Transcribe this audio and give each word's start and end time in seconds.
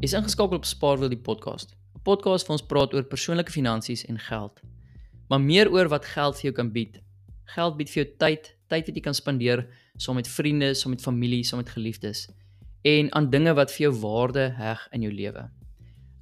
Is 0.00 0.12
ingeskakel 0.14 0.56
op 0.56 0.64
Spaarwiel 0.64 1.10
die 1.10 1.18
podcast. 1.18 1.74
'n 1.94 2.02
Podcast 2.02 2.46
waar 2.46 2.56
ons 2.58 2.66
praat 2.66 2.94
oor 2.94 3.02
persoonlike 3.02 3.50
finansies 3.50 4.04
en 4.06 4.18
geld. 4.18 4.60
Maar 5.28 5.40
meer 5.40 5.70
oor 5.70 5.88
wat 5.88 6.04
geld 6.04 6.34
vir 6.34 6.42
jou 6.42 6.52
kan 6.52 6.72
bied. 6.72 7.00
Geld 7.44 7.76
bied 7.76 7.90
vir 7.90 8.04
jou 8.04 8.14
tyd, 8.16 8.56
tyd 8.68 8.86
wat 8.86 8.94
jy 8.94 9.00
kan 9.02 9.14
spandeer 9.14 9.66
saam 9.96 10.14
met 10.14 10.28
vriende, 10.28 10.74
saam 10.74 10.90
met 10.90 11.02
familie, 11.02 11.44
saam 11.44 11.58
met 11.58 11.68
geliefdes 11.68 12.28
en 12.82 13.14
aan 13.14 13.30
dinge 13.30 13.54
wat 13.54 13.72
vir 13.72 13.90
jou 13.90 14.00
waarde 14.00 14.54
heg 14.54 14.88
in 14.92 15.02
jou 15.02 15.12
lewe. 15.12 15.50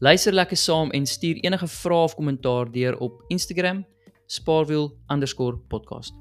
Luister 0.00 0.32
lekker 0.32 0.56
saam 0.56 0.90
en 0.90 1.06
stuur 1.06 1.36
enige 1.44 1.66
vrae 1.66 2.04
of 2.04 2.14
kommentaar 2.14 2.72
deur 2.72 2.98
op 2.98 3.24
Instagram 3.28 3.84
spaarwiel_podcast. 4.26 6.12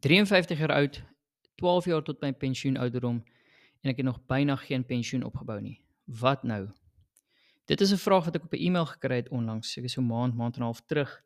53 0.00 0.58
jaar 0.58 0.72
oud, 0.72 1.02
12 1.60 1.90
jaar 1.92 2.04
tot 2.06 2.22
my 2.24 2.32
pensioenouderdom 2.32 3.20
en 3.80 3.92
ek 3.92 4.00
het 4.00 4.06
nog 4.06 4.20
byna 4.28 4.56
geen 4.56 4.84
pensioen 4.84 5.24
opgebou 5.28 5.58
nie. 5.60 5.76
Wat 6.20 6.42
nou? 6.42 6.68
Dit 7.70 7.80
is 7.80 7.92
'n 7.92 8.02
vraag 8.06 8.24
wat 8.24 8.34
ek 8.36 8.44
op 8.44 8.52
'n 8.54 8.64
e-mail 8.66 8.86
gekry 8.86 9.16
het 9.16 9.28
onlangs, 9.28 9.72
seker 9.72 9.90
so 9.90 10.00
'n 10.00 10.06
maand, 10.06 10.34
maand 10.34 10.56
en 10.56 10.62
'n 10.62 10.64
half 10.64 10.80
terug. 10.86 11.22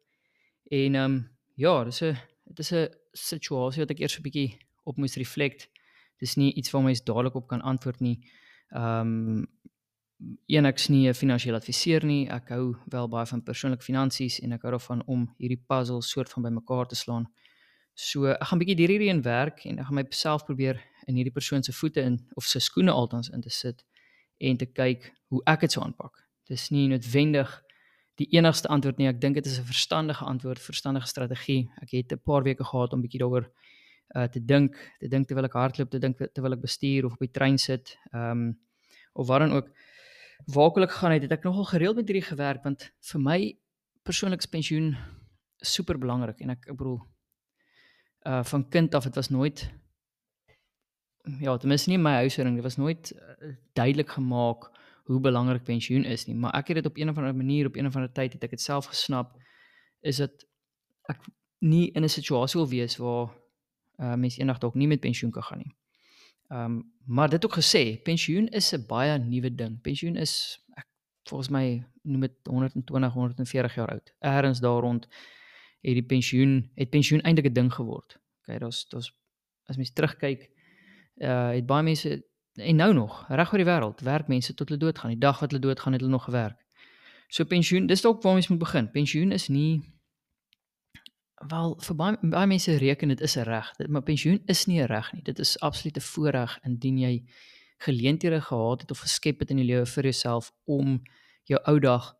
En 0.71 0.95
ehm 0.95 1.05
um, 1.05 1.31
ja, 1.55 1.85
dis 1.85 2.03
'n 2.03 2.17
dit 2.45 2.59
is 2.59 2.73
'n 2.73 2.89
situasie 3.13 3.81
wat 3.81 3.91
ek 3.91 4.01
eers 4.01 4.19
'n 4.19 4.23
bietjie 4.23 4.59
op 4.85 4.97
moes 4.97 5.17
reflect. 5.17 5.71
Dis 6.19 6.37
nie 6.37 6.53
iets 6.55 6.71
waar 6.71 6.83
mens 6.83 7.05
dadelik 7.05 7.35
op 7.35 7.47
kan 7.47 7.61
antwoord 7.61 8.01
nie. 8.01 8.19
Ehm 8.69 9.01
um, 9.01 9.47
een 10.47 10.65
ek's 10.65 10.89
nie 10.89 11.09
'n 11.09 11.15
finansiële 11.15 11.57
adviseur 11.57 12.05
nie. 12.05 12.29
Ek 12.29 12.49
hou 12.49 12.77
wel 12.87 13.09
baie 13.09 13.27
van 13.27 13.43
persoonlike 13.43 13.85
finansies 13.85 14.41
en 14.41 14.53
ek 14.53 14.63
hou 14.63 14.71
daarvan 14.71 15.03
om 15.07 15.35
hierdie 15.39 15.65
puzzle 15.67 16.03
soort 16.03 16.31
van 16.31 16.43
bymekaar 16.43 16.87
te 16.87 16.95
slaan. 16.95 17.27
So 17.95 18.27
ek 18.27 18.49
gaan 18.51 18.59
bietjie 18.59 18.77
hierdie 18.77 19.11
een 19.11 19.23
werk 19.23 19.65
en 19.71 19.79
ek 19.79 19.87
gaan 19.87 20.01
myself 20.01 20.45
probeer 20.45 20.81
in 21.07 21.15
hierdie 21.15 21.35
persoon 21.35 21.63
se 21.63 21.73
voete 21.73 22.03
in 22.03 22.19
of 22.35 22.47
sy 22.49 22.59
skoene 22.59 22.93
altans 22.93 23.31
in 23.31 23.43
te 23.45 23.51
sit 23.51 23.85
en 24.43 24.59
te 24.59 24.67
kyk 24.67 25.13
hoe 25.31 25.43
ek 25.47 25.67
dit 25.67 25.77
sou 25.77 25.85
aanpak. 25.85 26.19
Dis 26.51 26.71
nie 26.75 26.89
noodwendig 26.91 27.53
die 28.21 28.27
enigste 28.37 28.71
antwoord 28.71 28.99
nie. 28.99 29.09
Ek 29.11 29.21
dink 29.21 29.39
dit 29.39 29.47
is 29.47 29.59
'n 29.59 29.67
verstandige 29.67 30.25
antwoord, 30.25 30.59
verstandige 30.59 31.07
strategie. 31.07 31.71
Ek 31.83 31.91
het 31.91 32.13
'n 32.13 32.19
paar 32.19 32.43
weke 32.43 32.65
gehad 32.65 32.93
om 32.93 33.01
bietjie 33.01 33.21
daaroor 33.21 33.51
uh 34.15 34.29
te 34.29 34.41
dink, 34.41 34.77
te 35.01 35.09
dink 35.09 35.27
terwyl 35.27 35.45
ek 35.45 35.53
hardloop, 35.53 35.91
te 35.91 35.99
dink 35.99 36.19
terwyl 36.35 36.53
ek 36.53 36.61
bestuur 36.61 37.07
of 37.07 37.13
op 37.13 37.19
die 37.19 37.33
trein 37.33 37.59
sit, 37.59 37.97
ehm 38.13 38.31
um, 38.31 38.59
of 39.15 39.27
waar 39.27 39.41
dan 39.41 39.53
ook. 39.53 39.69
Waar 40.47 40.69
ek 40.69 40.75
wil 40.75 40.85
ek 40.85 40.91
gaan 40.91 41.13
het, 41.13 41.23
het 41.23 41.33
ek 41.33 41.45
nogal 41.45 41.65
gereeld 41.65 41.97
met 41.97 42.09
hierdie 42.09 42.29
gewerk 42.29 42.63
want 42.65 42.93
vir 43.01 43.21
my 43.21 43.57
persoonliks 44.03 44.47
pensioen 44.47 44.97
super 45.63 45.99
belangrik 45.99 46.41
en 46.41 46.51
ek 46.51 46.69
ek 46.69 46.77
bedoel 46.77 47.01
uh 48.29 48.45
van 48.45 48.69
kind 48.69 48.95
af 48.95 49.05
dit 49.05 49.15
was 49.15 49.29
nooit 49.29 49.71
ja, 51.41 51.57
ten 51.57 51.69
minste 51.69 51.91
nie 51.91 51.99
my 51.99 52.13
huishouding, 52.13 52.57
dit 52.57 52.65
was 52.65 52.77
nooit 52.77 53.13
uh, 53.17 53.55
duidelik 53.73 54.11
gemaak 54.11 54.71
hoe 55.05 55.21
belangrik 55.21 55.65
pensioen 55.65 56.05
is 56.05 56.27
nie, 56.27 56.37
maar 56.37 56.53
ek 56.57 56.69
het 56.73 56.83
dit 56.83 56.87
op 56.87 56.97
een 56.97 57.09
of 57.09 57.17
ander 57.17 57.37
manier 57.37 57.67
op 57.67 57.77
een 57.77 57.87
of 57.87 57.95
ander 57.97 58.13
tyd 58.13 58.33
het 58.33 58.45
ek 58.45 58.57
dit 58.57 58.61
self 58.61 58.89
gesnap 58.93 59.37
is 60.01 60.21
dit 60.21 60.47
ek 61.09 61.21
nie 61.59 61.91
in 61.93 62.05
'n 62.05 62.09
situasie 62.09 62.61
wil 62.61 62.69
wees 62.69 62.97
waar 62.97 63.33
uh 64.01 64.15
mense 64.15 64.41
eendag 64.41 64.59
dalk 64.59 64.75
nie 64.75 64.89
met 64.89 65.01
pensioen 65.01 65.31
kan 65.31 65.43
gaan 65.43 65.59
nie. 65.59 65.75
Ehm 66.49 66.65
um, 66.65 66.93
maar 67.07 67.29
dit 67.29 67.45
ook 67.45 67.57
gesê, 67.61 68.03
pensioen 68.03 68.49
is 68.49 68.73
'n 68.73 68.87
baie 68.87 69.19
nuwe 69.19 69.55
ding. 69.55 69.81
Pensioen 69.81 70.17
is 70.17 70.65
ek 70.75 70.87
volgens 71.29 71.51
my 71.51 71.85
noem 72.03 72.21
dit 72.21 72.37
120 72.43 73.13
140 73.13 73.75
jaar 73.75 73.91
oud. 73.91 74.15
Eerens 74.21 74.61
daar 74.61 74.81
rond 74.81 75.09
het 75.85 75.99
die 76.01 76.07
pensioen 76.07 76.71
het 76.75 76.91
pensioen 76.91 77.21
eintlik 77.21 77.47
'n 77.47 77.53
ding 77.53 77.73
geword. 77.73 78.17
Okay, 78.41 78.59
daar's 78.59 78.89
daar's 78.89 79.13
as 79.65 79.77
mens 79.77 79.93
terugkyk, 79.93 80.51
uh 81.17 81.51
het 81.51 81.67
baie 81.67 81.83
mense 81.83 82.25
en 82.55 82.77
nou 82.77 82.93
nog 82.95 83.25
reg 83.29 83.53
oor 83.53 83.59
die 83.59 83.67
wêreld 83.67 84.01
werk 84.01 84.29
mense 84.29 84.55
tot 84.55 84.69
hulle 84.69 84.81
dood 84.81 84.99
gaan. 84.99 85.11
Die 85.11 85.19
dag 85.19 85.41
wat 85.41 85.51
hulle 85.51 85.63
dood 85.63 85.81
gaan, 85.81 85.93
het 85.93 86.01
hulle 86.01 86.13
nog 86.13 86.25
gewerk. 86.25 86.59
So 87.29 87.45
pensioen, 87.45 87.87
dis 87.87 88.01
dalk 88.01 88.23
waar 88.23 88.33
mens 88.33 88.49
moet 88.49 88.59
begin. 88.59 88.91
Pensioen 88.91 89.33
is 89.33 89.49
nie 89.49 89.83
wel 91.49 91.75
vir 91.81 91.97
baie 91.97 92.19
baie 92.23 92.47
mense 92.47 92.77
reken 92.77 93.09
dit 93.09 93.21
is 93.21 93.37
'n 93.37 93.43
reg, 93.43 93.73
maar 93.89 94.03
pensioen 94.03 94.43
is 94.47 94.67
nie 94.67 94.81
'n 94.81 94.87
reg 94.87 95.13
nie. 95.13 95.23
Dit 95.23 95.39
is 95.39 95.61
absoluut 95.61 95.97
'n 95.97 96.01
voorreg 96.01 96.59
indien 96.63 96.99
jy 96.99 97.25
geleenthede 97.79 98.41
gehad 98.41 98.81
het 98.81 98.91
of 98.91 98.99
geskep 98.99 99.39
het 99.39 99.51
in 99.51 99.57
die 99.57 99.65
lewe 99.67 99.87
vir 99.87 100.03
jouself 100.03 100.53
om 100.65 101.03
jou 101.45 101.61
ou 101.65 101.79
dag 101.81 102.15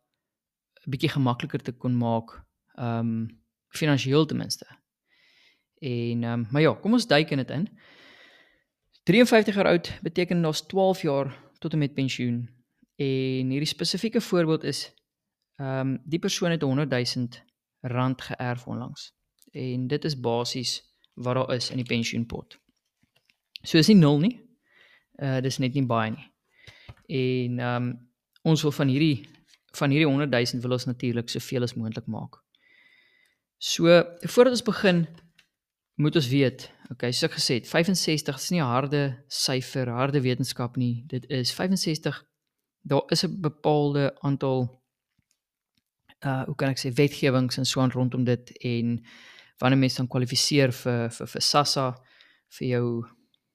'n 0.85 0.89
bietjie 0.89 1.09
gemakliker 1.09 1.61
te 1.61 1.71
kon 1.71 1.97
maak. 1.97 2.43
Ehm 2.75 2.99
um, 2.99 3.43
finansiëel 3.77 4.25
ten 4.25 4.37
minste. 4.37 4.67
En 5.79 6.23
ehm 6.23 6.39
um, 6.39 6.47
maar 6.51 6.61
ja, 6.61 6.73
kom 6.73 6.93
ons 6.93 7.07
duik 7.07 7.29
in 7.29 7.37
dit 7.37 7.49
in. 7.49 7.69
53 9.03 9.55
jaar 9.55 9.65
oud 9.65 9.99
beteken 10.01 10.41
daar's 10.41 10.65
12 10.65 11.01
jaar 11.01 11.51
tot 11.59 11.73
en 11.73 11.79
met 11.79 11.93
pensioen. 11.93 12.49
En 12.95 13.49
hierdie 13.49 13.67
spesifieke 13.67 14.21
voorbeeld 14.21 14.63
is 14.63 14.93
ehm 15.55 15.79
um, 15.79 16.01
die 16.05 16.19
persoon 16.19 16.51
het 16.51 16.61
100 16.61 17.15
000 17.15 17.27
rand 17.79 18.21
geërf 18.21 18.67
onlangs. 18.67 19.13
En 19.51 19.87
dit 19.87 20.05
is 20.05 20.19
basies 20.19 20.95
wat 21.13 21.35
daar 21.35 21.55
is 21.55 21.69
in 21.69 21.75
die 21.75 21.85
pensioenpot. 21.85 22.59
So 23.61 23.77
is 23.77 23.87
nie 23.87 23.97
nul 23.97 24.19
nie. 24.19 24.41
Uh 25.15 25.41
dis 25.41 25.57
net 25.57 25.73
nie 25.73 25.85
baie 25.85 26.11
nie. 26.11 26.31
En 27.07 27.59
ehm 27.59 27.83
um, 27.83 28.09
ons 28.41 28.61
wil 28.61 28.71
van 28.71 28.87
hierdie 28.87 29.27
van 29.75 29.89
hierdie 29.89 30.07
100 30.07 30.31
000 30.31 30.61
wil 30.61 30.71
ons 30.71 30.85
natuurlik 30.85 31.29
soveel 31.29 31.63
as 31.63 31.73
moontlik 31.73 32.05
maak. 32.05 32.44
So 33.57 34.03
voordat 34.19 34.53
ons 34.53 34.63
begin 34.63 35.07
moet 35.95 36.15
ons 36.15 36.27
weet, 36.27 36.71
okay, 36.91 37.11
soos 37.11 37.29
ek 37.29 37.37
gesê 37.37 37.59
het, 37.59 37.67
65 37.71 38.35
is 38.35 38.49
nie 38.51 38.61
'n 38.61 38.67
harde 38.67 39.23
syfer, 39.27 39.87
harde 39.87 40.21
wetenskap 40.21 40.75
nie. 40.75 41.03
Dit 41.07 41.25
is 41.29 41.53
65 41.53 42.23
daar 42.83 43.03
is 43.07 43.23
'n 43.23 43.41
bepaalde 43.41 44.15
aantal 44.19 44.81
uh 46.25 46.43
hoe 46.43 46.55
kan 46.55 46.69
ek 46.69 46.79
sê 46.79 46.93
wetgewings 46.93 47.57
en 47.57 47.65
so 47.65 47.81
aan 47.81 47.91
rondom 47.91 48.23
dit 48.23 48.51
en 48.57 49.05
wanneer 49.57 49.79
mense 49.79 49.97
dan 49.97 50.07
kwalifiseer 50.07 50.71
vir 50.71 51.09
vir 51.09 51.27
vir 51.27 51.41
SASSA 51.41 51.95
vir 52.57 52.67
jou 52.67 53.05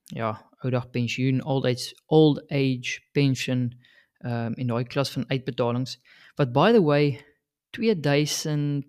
ja, 0.07 0.51
oudag 0.63 0.91
pensioen, 0.91 1.43
old 1.45 1.65
age 1.65 1.95
old 2.07 2.41
age 2.51 3.01
pension 3.13 3.71
um 4.25 4.55
in 4.55 4.67
daai 4.67 4.85
klas 4.85 5.11
van 5.11 5.29
uitbetalings 5.31 5.99
wat 6.37 6.53
by 6.53 6.73
the 6.73 6.83
way 6.83 7.25
2000 7.71 8.47
en 8.47 8.83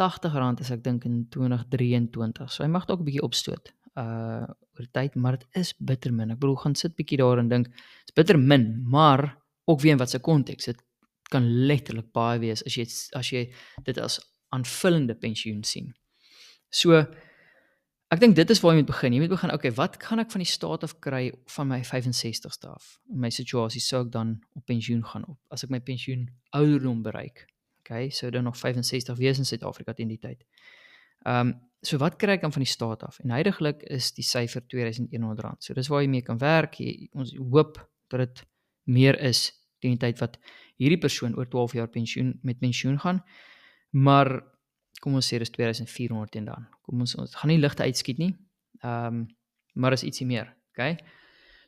R80 0.00 0.60
as 0.60 0.70
ek 0.70 0.82
dink 0.84 1.04
in 1.04 1.26
2023. 1.30 2.48
So 2.50 2.64
hy 2.64 2.70
mag 2.72 2.86
dalk 2.86 3.00
'n 3.00 3.08
bietjie 3.08 3.24
opstoot 3.24 3.72
uh 3.96 4.48
oor 4.72 4.86
tyd, 4.96 5.14
maar 5.20 5.36
dit 5.36 5.46
is 5.60 5.74
bitter 5.76 6.12
min. 6.12 6.30
Ek 6.32 6.38
bedoel 6.40 6.56
gaan 6.56 6.74
sit 6.74 6.94
bietjie 6.96 7.18
daar 7.20 7.38
en 7.38 7.48
dink, 7.48 7.66
dit's 7.68 8.14
bitter 8.16 8.38
min, 8.38 8.82
maar 8.88 9.36
ook 9.68 9.82
weer 9.82 9.92
in 9.92 9.98
wat 9.98 10.10
se 10.10 10.18
konteks. 10.18 10.64
Dit 10.64 10.80
kan 11.28 11.44
letterlik 11.66 12.08
baie 12.12 12.38
wees 12.40 12.64
as 12.64 12.76
jy 12.76 12.86
as 13.18 13.32
jy 13.32 13.52
dit 13.84 13.98
as 13.98 14.18
aanvullende 14.48 15.14
pensioen 15.14 15.62
sien. 15.64 15.92
So 16.70 16.96
ek 18.12 18.20
dink 18.20 18.36
dit 18.36 18.50
is 18.50 18.60
waar 18.60 18.72
jy 18.72 18.82
moet 18.82 18.90
begin. 18.90 19.12
Jy 19.12 19.20
moet 19.20 19.36
begin, 19.36 19.52
okay, 19.52 19.72
wat 19.76 19.96
kan 20.00 20.20
ek 20.20 20.32
van 20.32 20.44
die 20.44 20.48
staat 20.48 20.84
af 20.84 20.98
kry 21.00 21.30
van 21.54 21.68
my 21.68 21.80
65ste 21.84 22.72
af? 22.72 22.98
In 23.12 23.20
my 23.20 23.30
situasie 23.32 23.80
sou 23.80 24.06
ek 24.06 24.12
dan 24.12 24.38
op 24.56 24.64
pensioen 24.68 25.04
gaan 25.04 25.24
op 25.28 25.38
as 25.52 25.64
ek 25.64 25.72
my 25.72 25.80
pensioen 25.80 26.28
ouderdom 26.56 27.02
bereik. 27.04 27.46
Okay, 27.82 28.10
so 28.10 28.30
dan 28.30 28.44
nog 28.44 28.56
65 28.56 29.16
wees 29.18 29.38
in 29.38 29.44
Suid-Afrika 29.44 29.92
teen 29.92 30.08
die 30.08 30.20
tyd. 30.22 30.46
Ehm 31.26 31.48
um, 31.48 31.54
so 31.82 31.98
wat 31.98 32.14
kry 32.14 32.36
ek 32.36 32.44
dan 32.44 32.52
van 32.54 32.62
die 32.62 32.70
staat 32.70 33.00
af? 33.02 33.18
En 33.24 33.32
heidaglik 33.34 33.80
is 33.90 34.12
die 34.14 34.22
syfer 34.22 34.62
R2100. 34.62 35.56
So 35.58 35.74
dis 35.74 35.88
waar 35.90 36.04
jy 36.04 36.10
mee 36.12 36.22
kan 36.22 36.38
werk. 36.38 36.78
Jy, 36.78 37.08
ons 37.18 37.32
hoop 37.34 37.80
dat 38.12 38.22
dit 38.22 38.44
meer 38.86 39.18
is 39.18 39.48
teen 39.82 39.96
die 39.96 40.02
tyd 40.04 40.22
wat 40.22 40.38
hierdie 40.78 41.00
persoon 41.02 41.34
oor 41.34 41.48
12 41.50 41.74
jaar 41.80 41.90
pensioen 41.90 42.36
met 42.46 42.60
pensioen 42.62 43.00
gaan. 43.02 43.18
Maar 43.90 44.30
kom 45.02 45.18
ons 45.18 45.26
sê 45.26 45.42
dis 45.42 45.50
2400 45.50 46.38
en 46.38 46.50
dan. 46.52 46.68
Kom 46.86 47.02
ons 47.02 47.16
ons 47.18 47.34
gaan 47.34 47.50
nie 47.50 47.58
ligte 47.58 47.82
uitskiet 47.82 48.22
nie. 48.22 48.34
Ehm 48.82 49.22
um, 49.22 49.26
maar 49.74 49.94
is 49.96 50.02
ietsie 50.04 50.26
meer, 50.28 50.50
okay? 50.74 50.98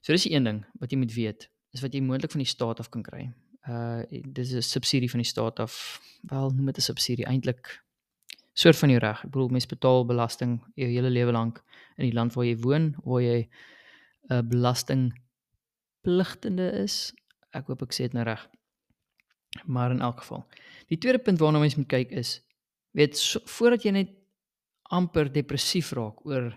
So 0.04 0.12
dis 0.12 0.26
die 0.28 0.34
een 0.36 0.44
ding 0.44 0.58
wat 0.78 0.92
jy 0.92 0.98
moet 1.00 1.14
weet, 1.16 1.46
is 1.72 1.80
wat 1.80 1.94
jy 1.96 2.02
moontlik 2.04 2.34
van 2.36 2.42
die 2.42 2.50
staat 2.50 2.82
af 2.82 2.90
kan 2.92 3.02
kry 3.02 3.30
uh 3.68 4.02
dis 4.10 4.52
'n 4.52 4.62
subsidie 4.62 5.10
van 5.10 5.20
die 5.20 5.28
staat 5.28 5.60
af. 5.60 6.00
Wel, 6.22 6.50
noem 6.50 6.66
dit 6.66 6.76
'n 6.76 6.80
subsidie 6.90 7.26
eintlik 7.26 7.82
soort 8.52 8.76
van 8.76 8.88
jou 8.88 9.00
reg. 9.00 9.24
Ek 9.24 9.30
bedoel 9.30 9.48
mense 9.48 9.68
betaal 9.68 10.06
belasting 10.06 10.60
jou 10.74 10.88
hele 10.88 11.10
lewe 11.10 11.32
lank 11.32 11.62
in 11.96 12.04
die 12.04 12.14
land 12.14 12.34
waar 12.34 12.44
jy 12.44 12.56
woon, 12.56 12.94
waar 13.04 13.22
jy 13.22 13.48
'n 14.28 14.34
uh, 14.34 14.42
belasting 14.42 15.20
pligtende 16.02 16.72
is. 16.82 17.14
Ek 17.50 17.66
hoop 17.66 17.82
ek 17.82 17.92
sê 17.92 18.06
dit 18.08 18.12
nou 18.12 18.24
reg. 18.24 18.48
Maar 19.64 19.90
in 19.90 20.00
elk 20.00 20.18
geval. 20.18 20.46
Die 20.88 20.98
tweede 20.98 21.18
punt 21.18 21.38
waarna 21.38 21.58
mense 21.58 21.78
moet 21.78 21.88
kyk 21.88 22.10
is 22.10 22.44
weet 22.94 23.18
so, 23.18 23.42
voordat 23.44 23.84
jy 23.84 23.92
net 23.96 24.12
amper 24.94 25.30
depressief 25.32 25.92
raak 25.96 26.22
oor 26.28 26.52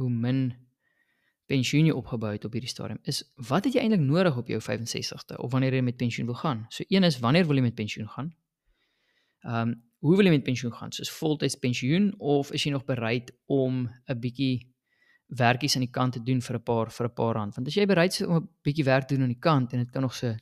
hoe 0.00 0.10
min 0.10 0.46
pensioen 1.46 1.86
jy 1.86 1.92
opgebou 1.92 2.32
het 2.32 2.44
op 2.44 2.52
hierdie 2.52 2.70
stadium 2.70 2.98
is 3.02 3.22
wat 3.48 3.64
het 3.64 3.74
jy 3.74 3.80
eintlik 3.80 4.00
nodig 4.00 4.36
op 4.36 4.48
jou 4.48 4.60
65ste 4.60 5.36
of 5.36 5.52
wanneer 5.52 5.74
jy 5.74 5.82
met 5.84 5.96
pensioen 5.96 6.26
wil 6.26 6.38
gaan? 6.40 6.66
So 6.68 6.84
een 6.88 7.04
is 7.04 7.18
wanneer 7.18 7.46
wil 7.46 7.56
jy 7.56 7.62
met 7.62 7.74
pensioen 7.74 8.08
gaan? 8.08 8.34
Ehm 9.44 9.68
um, 9.68 9.82
hoe 10.04 10.16
wil 10.16 10.26
jy 10.26 10.34
met 10.34 10.44
pensioen 10.44 10.72
gaan? 10.72 10.92
Soos 10.92 11.10
voltyds 11.10 11.54
pensioen 11.56 12.10
of 12.18 12.50
is 12.52 12.64
jy 12.64 12.70
nog 12.72 12.84
bereid 12.84 13.32
om 13.46 13.88
'n 13.88 14.18
bietjie 14.20 14.74
werkies 15.26 15.74
aan 15.74 15.86
die 15.86 15.90
kant 15.90 16.12
te 16.12 16.22
doen 16.22 16.42
vir 16.42 16.56
'n 16.56 16.62
paar 16.62 16.90
vir 16.90 17.06
'n 17.06 17.14
paar 17.14 17.34
rand. 17.34 17.54
Want 17.54 17.66
as 17.66 17.74
jy 17.74 17.86
bereid 17.86 18.12
is 18.12 18.22
om 18.22 18.36
'n 18.36 18.48
bietjie 18.62 18.84
werk 18.84 19.08
te 19.08 19.14
doen 19.14 19.22
aan 19.22 19.32
die 19.32 19.40
kant 19.40 19.72
en 19.72 19.78
dit 19.78 19.90
kan 19.90 20.02
nog 20.02 20.14
so 20.14 20.36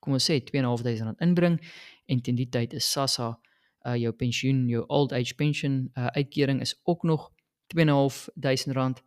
kom 0.00 0.12
ons 0.12 0.30
sê 0.30 0.40
2.500 0.44 1.04
rand 1.04 1.20
inbring 1.20 1.60
en 2.06 2.20
teen 2.20 2.36
die 2.36 2.48
tyd 2.48 2.72
is 2.72 2.90
SASSA 2.90 3.38
uh 3.86 3.94
jou 3.96 4.12
pensioen, 4.12 4.68
jou 4.68 4.84
old 4.88 5.12
age 5.12 5.34
pension 5.34 5.90
uh 5.96 6.06
uitkering 6.06 6.60
is 6.60 6.80
ook 6.84 7.02
nog 7.02 7.30
2.500 7.74 8.72
rand. 8.72 9.02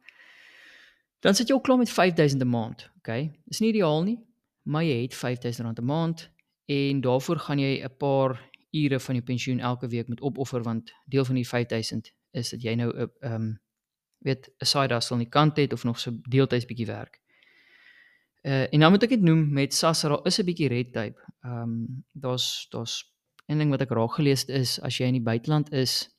Dan 1.21 1.35
sit 1.37 1.47
jy 1.47 1.55
ook 1.55 1.63
klaar 1.63 1.77
met 1.77 1.89
5000 1.89 2.41
'n 2.41 2.47
maand, 2.47 2.89
okay? 2.97 3.31
Dis 3.45 3.59
nie 3.59 3.69
ideaal 3.69 4.03
nie, 4.03 4.19
maar 4.63 4.83
jy 4.83 5.01
het 5.01 5.15
5000 5.15 5.65
rand 5.65 5.79
'n 5.79 5.85
maand 5.85 6.29
en 6.65 7.01
daarvoor 7.01 7.39
gaan 7.39 7.59
jy 7.59 7.83
'n 7.83 7.97
paar 7.97 8.49
ure 8.71 8.99
van 8.99 9.15
jou 9.15 9.25
pensioen 9.25 9.59
elke 9.59 9.87
week 9.87 10.07
moet 10.07 10.21
opoffer 10.21 10.63
want 10.63 10.93
deel 11.05 11.25
van 11.25 11.35
die 11.35 11.47
5000 11.47 12.13
is 12.31 12.49
dat 12.49 12.61
jy 12.61 12.75
nou 12.75 12.89
'n 12.89 13.11
ehm 13.19 13.33
um, 13.33 13.59
weet 14.17 14.51
'n 14.59 14.65
side 14.65 14.93
hustle 14.93 15.15
aan 15.15 15.23
die 15.23 15.29
kant 15.29 15.57
het 15.57 15.73
of 15.73 15.83
nog 15.83 15.99
so 15.99 16.11
deeltyds 16.29 16.65
bietjie 16.65 16.85
werk. 16.85 17.19
Uh 18.41 18.73
en 18.73 18.79
nou 18.79 18.91
moet 18.91 19.03
ek 19.03 19.09
dit 19.09 19.21
noem 19.21 19.53
met 19.53 19.73
SASSA 19.73 20.09
daar 20.09 20.25
is 20.25 20.39
'n 20.39 20.45
bietjie 20.45 20.67
red 20.67 20.93
tape. 20.93 21.19
Ehm 21.43 21.61
um, 21.61 22.03
daar's 22.13 22.67
daar's 22.69 23.13
een 23.45 23.57
ding 23.57 23.69
wat 23.69 23.81
ek 23.81 23.89
raak 23.89 24.13
gelees 24.13 24.41
het 24.41 24.49
is 24.49 24.79
as 24.81 24.97
jy 24.97 25.05
in 25.05 25.13
die 25.13 25.29
buiteland 25.29 25.71
is 25.71 26.09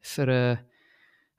vir 0.00 0.26
'n 0.30 0.58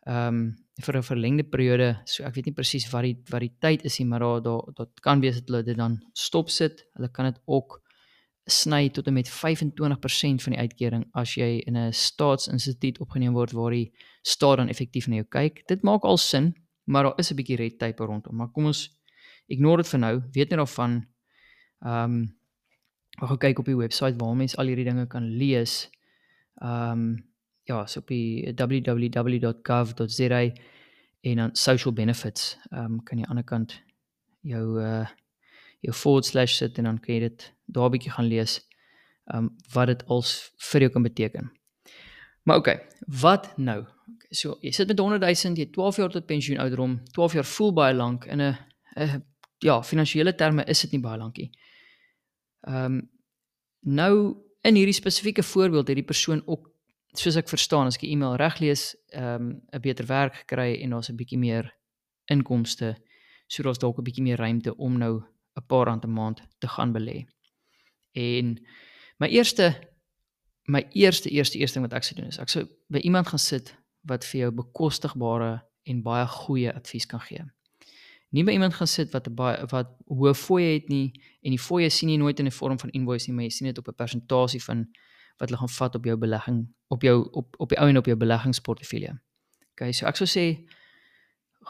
ehm 0.05 0.27
um, 0.27 0.60
vir 0.79 0.97
'n 0.97 1.03
verlengde 1.03 1.43
periode, 1.43 1.99
so 2.05 2.23
ek 2.23 2.35
weet 2.35 2.45
nie 2.45 2.53
presies 2.53 2.89
wat 2.91 3.03
die 3.03 3.17
wat 3.29 3.41
die 3.41 3.55
tyd 3.59 3.85
is 3.85 3.99
nie, 3.99 4.07
maar 4.07 4.19
daar 4.19 4.41
daar 4.41 4.61
dit 4.77 5.01
kan 5.01 5.21
wees 5.21 5.35
dat 5.35 5.47
hulle 5.47 5.63
dit 5.63 5.77
dan 5.77 5.99
stop 6.13 6.49
sit. 6.49 6.85
Hulle 6.95 7.09
kan 7.09 7.25
dit 7.25 7.41
ook 7.45 7.81
sny 8.47 8.89
tot 8.89 9.07
en 9.07 9.13
met 9.13 9.29
25% 9.29 10.41
van 10.41 10.53
die 10.53 10.59
uitkering 10.59 11.05
as 11.13 11.35
jy 11.35 11.61
in 11.67 11.77
'n 11.77 11.93
staatsinstituut 11.93 12.99
opgeneem 12.99 13.33
word 13.33 13.51
waar 13.51 13.71
die 13.71 13.91
staat 14.23 14.57
dan 14.57 14.69
effektief 14.69 15.07
na 15.07 15.15
jou 15.15 15.27
kyk. 15.29 15.67
Dit 15.67 15.83
maak 15.83 16.03
al 16.03 16.17
sin, 16.17 16.55
maar 16.85 17.03
daar 17.03 17.19
is 17.19 17.31
'n 17.31 17.35
bietjie 17.35 17.57
red 17.57 17.79
tape 17.79 18.05
rondom. 18.05 18.35
Maar 18.35 18.51
kom 18.51 18.65
ons 18.65 18.89
ignore 19.47 19.81
dit 19.81 19.87
vir 19.87 19.99
nou. 19.99 20.21
Weet 20.31 20.49
net 20.49 20.59
daarvan. 20.59 21.07
Ehm 21.81 22.03
um, 22.03 22.35
ek 23.21 23.27
gaan 23.27 23.37
kyk 23.37 23.59
op 23.59 23.65
die 23.65 23.75
webwerf 23.75 24.17
waar 24.17 24.35
mense 24.35 24.57
al 24.57 24.67
hierdie 24.67 24.85
dinge 24.85 25.07
kan 25.07 25.23
lees. 25.23 25.89
Ehm 26.61 26.91
um, 26.91 27.30
ja, 27.71 27.85
so 27.87 27.99
op 27.99 28.11
die 28.11 28.51
www.gov.za 28.55 30.41
en 31.21 31.35
dan 31.35 31.55
social 31.55 31.93
benefits. 31.93 32.57
Ehm 32.69 32.97
um, 32.97 33.03
kan 33.03 33.17
jy 33.17 33.25
aan 33.25 33.27
die 33.27 33.29
ander 33.29 33.47
kant 33.47 33.79
jou 34.41 34.81
uh 34.81 35.07
jou 35.81 35.93
forward 35.97 36.25
slash 36.25 36.59
sit 36.59 36.77
en 36.77 36.83
dan 36.83 36.99
kan 37.01 37.15
jy 37.15 37.21
dit 37.23 37.47
daar 37.65 37.89
bietjie 37.89 38.11
gaan 38.13 38.27
lees 38.29 38.59
um 39.33 39.49
wat 39.73 39.89
dit 39.89 40.03
als 40.05 40.51
vir 40.71 40.85
jou 40.85 40.91
kan 40.93 41.03
beteken. 41.03 41.51
Maar 42.43 42.57
okay, 42.57 42.77
wat 43.21 43.57
nou? 43.57 43.85
So 44.29 44.57
jy 44.61 44.71
sit 44.71 44.87
met 44.87 44.99
100 44.99 45.25
000, 45.25 45.57
jy 45.57 45.69
12 45.73 45.97
jaar 46.01 46.13
tot 46.13 46.25
pensioen 46.25 46.61
ouderdom, 46.61 46.99
12 47.13 47.33
jaar 47.39 47.49
voel 47.55 47.73
baie 47.73 47.95
lank 47.95 48.25
in 48.25 48.41
'n 48.41 48.57
ja, 49.61 49.81
finansiële 49.83 50.35
terme 50.35 50.63
is 50.65 50.81
dit 50.81 50.91
nie 50.91 51.01
baie 51.01 51.17
lankie. 51.17 51.49
Um 52.67 53.09
nou 53.81 54.37
in 54.61 54.75
hierdie 54.75 54.93
spesifieke 54.93 55.43
voorbeeld 55.43 55.87
het 55.87 55.95
die 55.95 56.05
persoon 56.05 56.41
ook 56.45 56.70
soos 57.13 57.35
ek 57.35 57.49
verstaan 57.49 57.87
as 57.87 57.95
ek 57.95 58.05
die 58.05 58.11
e-mail 58.15 58.37
reg 58.39 58.59
lees, 58.59 58.95
um 59.13 59.61
'n 59.73 59.81
beter 59.81 60.05
werk 60.05 60.35
gekry 60.35 60.81
en 60.81 60.89
daar's 60.89 61.09
'n 61.09 61.17
bietjie 61.17 61.39
meer 61.39 61.73
inkomste. 62.31 62.95
So 63.47 63.63
daar's 63.63 63.79
dalk 63.79 63.97
'n 63.97 64.03
bietjie 64.03 64.23
meer 64.23 64.37
ruimte 64.37 64.75
om 64.77 64.97
nou 64.97 65.23
'n 65.57 65.65
paar 65.67 65.87
rand 65.87 66.05
'n 66.05 66.13
maand 66.13 66.41
te 66.59 66.67
gaan 66.67 66.93
belê. 66.93 67.25
En 68.13 68.59
my 69.19 69.27
eerste 69.27 69.89
my 70.65 70.85
eerste 70.93 71.29
eerste 71.29 71.57
eerste 71.57 71.79
ding 71.79 71.89
wat 71.89 71.97
ek 71.97 72.03
sou 72.03 72.15
doen 72.15 72.27
is 72.27 72.39
ek 72.39 72.49
sou 72.49 72.67
by 72.87 72.99
iemand 72.99 73.27
gaan 73.27 73.39
sit 73.39 73.75
wat 74.07 74.25
vir 74.25 74.39
jou 74.41 74.51
bekostigbare 74.51 75.61
en 75.83 76.03
baie 76.03 76.27
goeie 76.27 76.73
advies 76.73 77.05
kan 77.05 77.19
gee. 77.19 77.43
Nie 78.31 78.43
by 78.43 78.51
iemand 78.55 78.73
gaan 78.73 78.87
sit 78.87 79.11
wat 79.11 79.27
'n 79.27 79.35
baie 79.35 79.65
wat 79.71 79.89
hoë 80.07 80.33
fooie 80.33 80.73
het 80.73 80.89
nie 80.89 81.11
en 81.43 81.51
die 81.51 81.59
fooie 81.59 81.89
sien 81.89 82.09
jy 82.09 82.17
nooit 82.17 82.39
in 82.39 82.45
'n 82.47 82.51
vorm 82.51 82.79
van 82.79 82.89
invoice 82.89 83.27
nie, 83.27 83.35
maar 83.35 83.43
jy 83.43 83.49
sien 83.49 83.67
dit 83.67 83.77
op 83.77 83.87
'n 83.87 83.95
persentasie 83.95 84.63
van 84.63 84.87
wat 85.41 85.49
hulle 85.49 85.59
gaan 85.63 85.73
vat 85.73 85.95
op 85.97 86.05
jou 86.05 86.17
belegging 86.21 86.61
op 86.93 87.01
jou 87.01 87.17
op 87.31 87.55
op 87.57 87.69
die 87.73 87.79
ou 87.79 87.89
en 87.89 87.97
op 87.97 88.05
jou 88.05 88.17
beleggingsportefeulje. 88.17 89.15
OK, 89.73 89.93
so 89.95 90.05
ek 90.09 90.19
sou 90.19 90.27
sê 90.29 90.45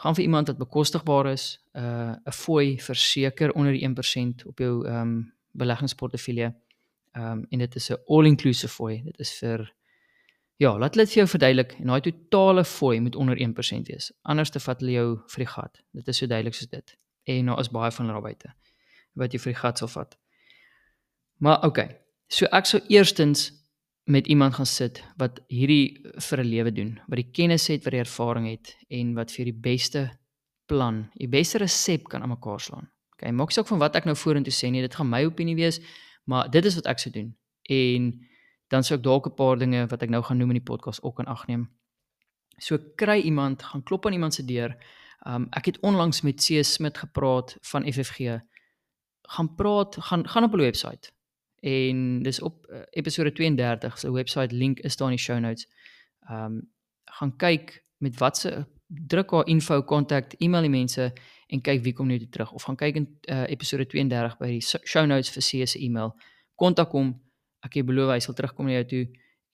gaan 0.02 0.16
vir 0.18 0.24
iemand 0.24 0.50
wat 0.50 0.58
bekostigbaar 0.58 1.30
is, 1.32 1.44
uh 1.78 2.14
'n 2.26 2.32
fooi 2.32 2.80
verseker 2.80 3.52
onder 3.52 3.72
die 3.72 3.84
1% 3.88 4.46
op 4.46 4.58
jou 4.58 4.86
ehm 4.86 5.00
um, 5.00 5.32
beleggingsportefeulje. 5.52 6.54
Ehm 7.12 7.32
um, 7.32 7.46
en 7.50 7.58
dit 7.58 7.74
is 7.74 7.90
'n 7.90 8.02
all-inclusive 8.06 8.72
fooi. 8.72 9.02
Dit 9.04 9.18
is 9.18 9.38
vir 9.38 9.72
ja, 10.56 10.78
laat 10.78 10.92
dit 10.92 11.08
vir 11.08 11.16
jou 11.16 11.28
verduidelik 11.28 11.72
en 11.78 11.86
daai 11.86 12.00
totale 12.00 12.64
fooi 12.64 13.00
moet 13.00 13.16
onder 13.16 13.36
1% 13.36 13.86
wees. 13.86 14.12
Anders 14.22 14.50
te 14.50 14.60
vat 14.60 14.80
hulle 14.80 14.92
jou 14.92 15.18
vir 15.26 15.44
die 15.44 15.52
gat. 15.52 15.82
Dit 15.92 16.08
is 16.08 16.16
so 16.16 16.26
duidelik 16.26 16.54
soos 16.54 16.68
dit. 16.68 16.98
En 17.24 17.46
daar 17.46 17.60
is 17.60 17.70
baie 17.70 17.90
van 17.90 18.06
hulle 18.06 18.20
daar 18.20 18.22
buite 18.22 18.54
wat 19.14 19.32
jy 19.32 19.38
vir 19.38 19.52
die 19.52 19.60
gat 19.60 19.78
sal 19.78 19.88
vat. 19.88 20.18
Maar. 21.36 21.64
Okay, 21.64 22.00
so 22.28 22.46
ek 22.46 22.66
sou 22.66 22.80
eerstens 22.88 23.61
met 24.04 24.26
iemand 24.26 24.54
gaan 24.54 24.66
sit 24.66 25.02
wat 25.16 25.40
hierdie 25.46 26.00
vir 26.02 26.38
'n 26.38 26.46
lewe 26.46 26.72
doen, 26.72 27.00
wat 27.06 27.16
die 27.16 27.30
kennis 27.30 27.66
het, 27.66 27.84
wat 27.84 27.92
die 27.92 28.00
ervaring 28.00 28.46
het 28.50 28.76
en 28.88 29.14
wat 29.14 29.30
vir 29.30 29.44
die 29.44 29.60
beste 29.60 30.18
plan, 30.66 31.10
die 31.14 31.28
beste 31.28 31.58
resep 31.58 32.08
kan 32.08 32.22
aan 32.22 32.28
mekaar 32.28 32.60
slaan. 32.60 32.90
Okay, 33.12 33.30
maak 33.30 33.50
saak 33.50 33.66
van 33.66 33.78
wat 33.78 33.96
ek 33.96 34.04
nou 34.04 34.16
vorentoe 34.16 34.52
sê 34.52 34.70
nie, 34.70 34.80
dit 34.80 34.94
gaan 34.94 35.08
my 35.08 35.24
opinie 35.24 35.54
wees, 35.54 35.80
maar 36.24 36.50
dit 36.50 36.64
is 36.64 36.74
wat 36.74 36.86
ek 36.86 36.98
sou 36.98 37.12
doen. 37.12 37.36
En 37.70 38.26
dan 38.68 38.82
sou 38.82 38.98
ek 38.98 39.04
dalk 39.04 39.26
'n 39.26 39.34
paar 39.34 39.58
dinge 39.58 39.86
wat 39.86 40.02
ek 40.02 40.10
nou 40.10 40.22
gaan 40.22 40.38
noem 40.38 40.50
in 40.50 40.60
die 40.60 40.70
podcast 40.70 41.02
ook 41.02 41.18
in 41.18 41.26
ag 41.26 41.46
neem. 41.46 41.70
So 42.58 42.78
kry 42.96 43.20
iemand, 43.20 43.62
gaan 43.62 43.82
klop 43.82 44.06
aan 44.06 44.12
iemand 44.12 44.34
se 44.34 44.44
deur. 44.44 44.76
Um 45.26 45.46
ek 45.50 45.66
het 45.66 45.80
onlangs 45.80 46.22
met 46.22 46.36
C 46.36 46.64
Smit 46.64 46.98
gepraat 46.98 47.56
van 47.60 47.84
FFG. 47.92 48.40
Gaan 49.22 49.54
praat, 49.54 49.96
gaan 49.96 50.28
gaan 50.28 50.44
op 50.44 50.50
hulle 50.50 50.62
webwerf 50.62 51.12
en 51.62 52.22
dis 52.22 52.40
op 52.42 52.66
uh, 52.70 52.82
episode 52.98 53.32
32 53.32 53.98
se 53.98 54.12
webwerf 54.12 54.50
link 54.50 54.80
is 54.80 54.96
daar 54.96 55.12
in 55.12 55.16
die 55.16 55.24
show 55.24 55.38
notes. 55.38 55.68
Um 56.30 56.62
gaan 57.12 57.36
kyk 57.36 57.84
met 57.98 58.18
watse 58.18 58.66
druk 58.86 59.30
haar 59.30 59.46
info 59.46 59.82
kontak 59.82 60.32
e-mail 60.38 60.66
die 60.66 60.72
mense 60.72 61.12
en 61.46 61.60
kyk 61.60 61.82
wie 61.84 61.92
kom 61.92 62.08
nou 62.08 62.18
terug 62.30 62.52
of 62.52 62.64
gaan 62.66 62.78
kyk 62.80 62.96
in 62.96 63.06
uh, 63.28 63.44
episode 63.52 63.86
32 63.86 64.38
by 64.40 64.48
die 64.56 64.62
show 64.64 65.04
notes 65.06 65.30
vir 65.30 65.44
C 65.44 65.66
se 65.66 65.78
e-mail. 65.78 66.14
Kontak 66.58 66.94
hom. 66.96 67.12
Ek 67.62 67.78
het 67.78 67.86
beloof 67.86 68.10
hy 68.10 68.18
sal 68.24 68.34
terugkom 68.34 68.66
na 68.66 68.80
jou 68.80 68.86
toe 68.94 69.04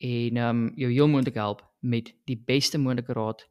en 0.08 0.43
um 0.49 0.66
jou 0.78 0.90
heel 0.93 1.11
moontlik 1.12 1.37
help 1.37 1.64
met 1.81 2.12
die 2.31 2.38
beste 2.38 2.78
moontlike 2.78 3.12
raad 3.12 3.44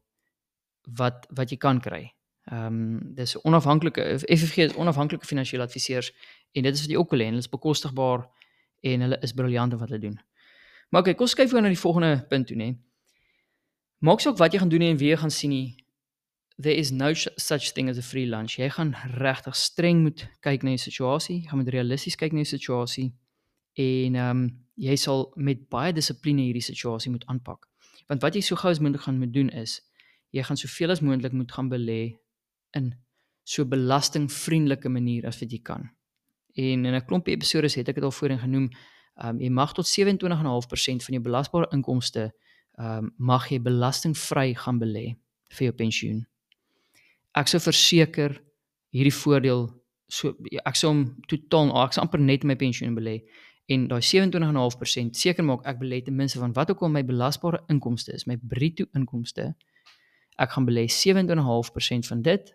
wat 0.98 1.28
wat 1.36 1.52
jy 1.52 1.60
kan 1.62 1.80
kry. 1.84 2.08
Ehm 2.50 2.66
um, 2.66 3.14
dis 3.14 3.36
onafhanklike 3.44 4.02
FFG 4.24 4.66
is 4.70 4.76
onafhanklike 4.76 5.26
finansiële 5.26 5.62
adviseurs 5.68 6.10
en 6.52 6.62
dit 6.62 6.74
is 6.74 6.80
wat 6.80 6.90
jy 6.90 6.96
ook 6.96 7.10
wil 7.10 7.20
hê. 7.20 7.30
Hulle 7.30 7.44
is 7.44 7.52
bekostigbaar 7.52 8.26
en 8.80 9.00
hulle 9.06 9.18
is 9.22 9.32
briljant 9.32 9.74
wat 9.74 9.88
hulle 9.88 10.00
doen. 10.00 10.18
Maar 10.90 11.00
okay, 11.00 11.14
kom 11.14 11.28
skuif 11.28 11.50
gou 11.52 11.60
na 11.60 11.72
die 11.72 11.80
volgende 11.80 12.24
punt 12.28 12.48
toe, 12.48 12.56
nê. 12.56 12.72
Maak 14.04 14.22
saak 14.22 14.38
wat 14.38 14.54
jy 14.54 14.62
gaan 14.62 14.72
doen 14.72 14.86
en 14.86 14.98
wie 15.00 15.10
jy 15.10 15.18
gaan 15.20 15.34
sien 15.34 15.52
nie. 15.52 15.76
There 16.58 16.74
is 16.74 16.90
no 16.90 17.12
such 17.14 17.72
thing 17.74 17.90
as 17.90 17.98
a 17.98 18.02
free 18.02 18.26
lunch. 18.26 18.56
Jy 18.58 18.70
gaan 18.74 18.94
regtig 19.18 19.56
streng 19.58 20.02
moet 20.02 20.24
kyk 20.42 20.64
na 20.66 20.74
die 20.74 20.82
situasie, 20.82 21.42
jy 21.42 21.50
gaan 21.50 21.62
moet 21.62 21.74
realisties 21.74 22.16
kyk 22.18 22.34
na 22.34 22.42
die 22.46 22.52
situasie 22.54 23.10
en 23.78 24.16
ehm 24.18 24.30
um, 24.30 24.48
jy 24.78 24.94
sal 24.94 25.24
met 25.34 25.64
baie 25.70 25.90
dissipline 25.92 26.44
hierdie 26.46 26.62
situasie 26.62 27.10
moet 27.10 27.24
aanpak. 27.26 27.66
Want 28.06 28.22
wat 28.22 28.36
jy 28.38 28.42
so 28.46 28.58
gou 28.58 28.70
as 28.70 28.78
moontlik 28.78 29.02
gaan 29.02 29.18
moet 29.18 29.32
doen 29.34 29.50
is 29.50 29.80
jy 30.34 30.44
gaan 30.46 30.60
soveel 30.60 30.94
as 30.94 31.02
moontlik 31.02 31.34
moet 31.34 31.52
gaan 31.52 31.70
belê 31.72 32.18
in 32.78 32.92
so 33.48 33.64
belastingvriendelike 33.64 34.90
manier 34.92 35.26
as 35.26 35.40
wat 35.42 35.52
jy 35.52 35.60
kan. 35.64 35.88
En 36.58 36.84
in 36.84 36.94
'n 36.94 37.04
klompie 37.06 37.34
episode 37.34 37.70
het 37.70 37.88
ek 37.88 37.94
dit 37.94 38.04
al 38.04 38.10
voorheen 38.10 38.38
genoem, 38.38 38.68
ehm 39.18 39.28
um, 39.28 39.40
jy 39.40 39.50
mag 39.50 39.72
tot 39.72 39.86
27.5% 39.86 41.04
van 41.04 41.14
jou 41.14 41.22
belasbare 41.22 41.68
inkomste 41.72 42.32
ehm 42.78 43.04
um, 43.04 43.14
mag 43.16 43.48
jy 43.50 43.60
belastingvry 43.62 44.54
gaan 44.54 44.78
belê 44.78 45.16
vir 45.48 45.64
jou 45.68 45.74
pensioen. 45.74 46.26
Ek 47.34 47.48
sou 47.48 47.60
verseker 47.60 48.42
hierdie 48.90 49.14
voordeel 49.14 49.68
so 50.08 50.34
ek 50.64 50.76
sou 50.76 50.92
hom 50.92 51.02
totaal 51.28 51.72
ek 51.84 51.92
sou 51.92 52.02
amper 52.02 52.20
net 52.20 52.44
my 52.44 52.56
pensioen 52.56 52.94
belê 52.96 53.20
en 53.68 53.88
daai 53.88 54.00
27.5% 54.00 55.18
seker 55.22 55.44
maak 55.44 55.66
ek 55.68 55.80
belê 55.82 56.00
ten 56.04 56.16
minste 56.16 56.40
van 56.40 56.54
wat 56.56 56.70
ook 56.70 56.82
al 56.82 56.88
my 56.88 57.02
belasbare 57.04 57.60
inkomste 57.68 58.14
is, 58.16 58.24
my 58.26 58.38
bruto 58.40 58.86
inkomste. 58.96 59.54
Ek 60.38 60.54
gaan 60.54 60.64
belê 60.64 60.86
27.5% 60.88 62.08
van 62.08 62.22
dit 62.22 62.54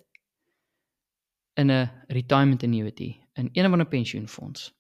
in 1.54 1.72
'n 1.72 1.92
retirement 2.08 2.64
annuity 2.64 3.20
in 3.34 3.50
een 3.52 3.70
van 3.70 3.80
'n 3.80 3.88
pensioenfonds. 3.88 4.74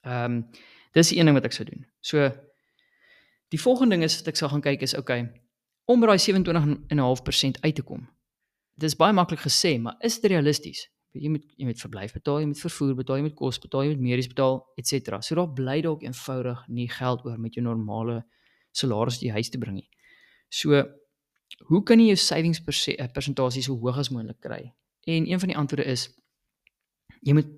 Ehm 0.00 0.24
um, 0.24 0.50
dis 0.92 1.08
die 1.08 1.18
een 1.18 1.24
ding 1.24 1.36
wat 1.36 1.44
ek 1.44 1.52
sou 1.52 1.68
doen. 1.68 1.86
So 2.00 2.30
die 3.48 3.60
volgende 3.60 3.94
ding 3.94 4.02
is 4.02 4.16
wat 4.16 4.26
ek 4.26 4.36
sal 4.36 4.48
gaan 4.48 4.60
kyk 4.60 4.80
is 4.80 4.96
okay 4.96 5.42
om 5.84 6.00
by 6.00 6.06
daai 6.06 6.18
27.5% 6.18 7.60
uit 7.60 7.74
te 7.74 7.82
kom. 7.82 8.08
Dit 8.74 8.90
is 8.90 8.96
baie 8.96 9.12
maklik 9.12 9.40
gesê, 9.44 9.80
maar 9.80 9.96
is 10.00 10.20
dit 10.20 10.30
realisties? 10.30 10.88
Jy 11.14 11.30
moet 11.30 11.44
jy 11.56 11.66
moet 11.68 11.80
verblyf 11.80 12.12
betaal, 12.12 12.40
jy 12.40 12.46
moet 12.50 12.60
vervoer 12.60 12.94
betaal, 12.98 13.16
jy 13.16 13.22
moet 13.28 13.36
kos 13.38 13.60
betaal, 13.62 13.84
jy 13.84 13.92
moet 13.94 14.00
medies 14.02 14.28
betaal, 14.30 14.56
ens. 14.80 14.94
So 15.26 15.34
daar 15.38 15.52
bly 15.54 15.80
dalk 15.80 16.02
eenvoudig 16.02 16.64
nie 16.68 16.88
geld 16.90 17.24
oor 17.24 17.38
met 17.38 17.54
jou 17.54 17.62
normale 17.62 18.24
salaris 18.72 19.20
die 19.22 19.30
huis 19.30 19.50
te 19.50 19.58
bring 19.58 19.76
nie. 19.78 19.88
So 20.50 20.82
hoe 21.68 21.82
kan 21.86 22.00
jy 22.00 22.06
jou 22.06 22.18
savings 22.18 22.60
persentasie 22.64 23.62
so 23.62 23.76
hoog 23.78 23.98
as 23.98 24.10
moontlik 24.10 24.40
kry? 24.42 24.72
En 25.04 25.30
een 25.30 25.40
van 25.40 25.48
die 25.48 25.56
antwoorde 25.56 25.90
is 25.90 26.08
jy 27.24 27.36
moet 27.36 27.50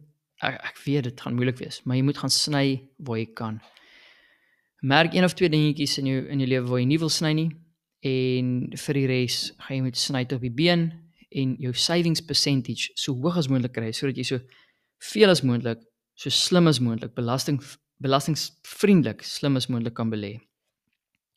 ek, 0.43 0.59
ek 0.73 0.83
weet 0.85 1.09
dit 1.11 1.21
gaan 1.21 1.35
moeilik 1.35 1.59
wees, 1.63 1.81
maar 1.85 1.99
jy 1.99 2.05
moet 2.07 2.19
gaan 2.19 2.33
sny 2.33 2.67
waar 2.99 3.21
jy 3.21 3.29
kan. 3.39 3.61
Merk 4.87 5.15
een 5.15 5.25
of 5.25 5.35
twee 5.35 5.51
dingetjies 5.51 5.99
in 5.99 6.11
jou 6.11 6.21
in 6.27 6.43
jou 6.43 6.49
lewe 6.51 6.69
waar 6.69 6.83
jy 6.83 6.91
nie 6.91 7.01
wil 7.03 7.13
sny 7.13 7.33
nie 7.39 7.51
en 8.07 8.53
vir 8.77 9.01
die 9.01 9.07
res 9.11 9.41
gaan 9.65 9.79
jy 9.79 9.83
moet 9.89 9.99
sny 9.99 10.23
tot 10.25 10.39
op 10.39 10.47
die 10.47 10.55
been 10.55 10.91
en 11.37 11.57
jou 11.61 11.73
savings 11.75 12.23
percentage 12.23 12.93
so 12.95 13.17
hoog 13.19 13.39
as 13.41 13.49
moontlik 13.51 13.75
kry 13.75 13.91
sodat 13.97 14.19
jy 14.21 14.27
so 14.29 14.41
veel 15.13 15.31
as 15.31 15.43
moontlik, 15.45 15.83
so 16.17 16.31
slim 16.33 16.69
as 16.71 16.81
moontlik 16.81 17.15
belasting 17.17 17.61
belastingvriendelik 18.03 19.25
slim 19.25 19.57
as 19.57 19.69
moontlik 19.73 19.95
kan 19.97 20.11
belê. 20.13 20.37